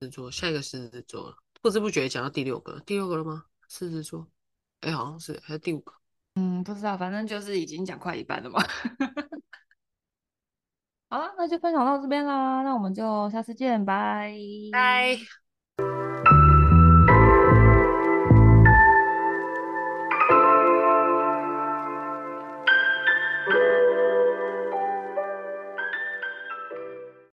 [0.00, 3.44] 狮子座，下一个狮子座，不知不觉讲到第六个，第六个了吗？
[3.68, 4.28] 狮子座，
[4.80, 5.92] 哎、欸，好像是，还是第五个。
[6.36, 8.62] 嗯，不知道，反正就是已经讲快一半了嘛。
[11.12, 14.32] 好了，那就分享到这边啦，那我们就下次见，拜
[14.70, 15.41] 拜。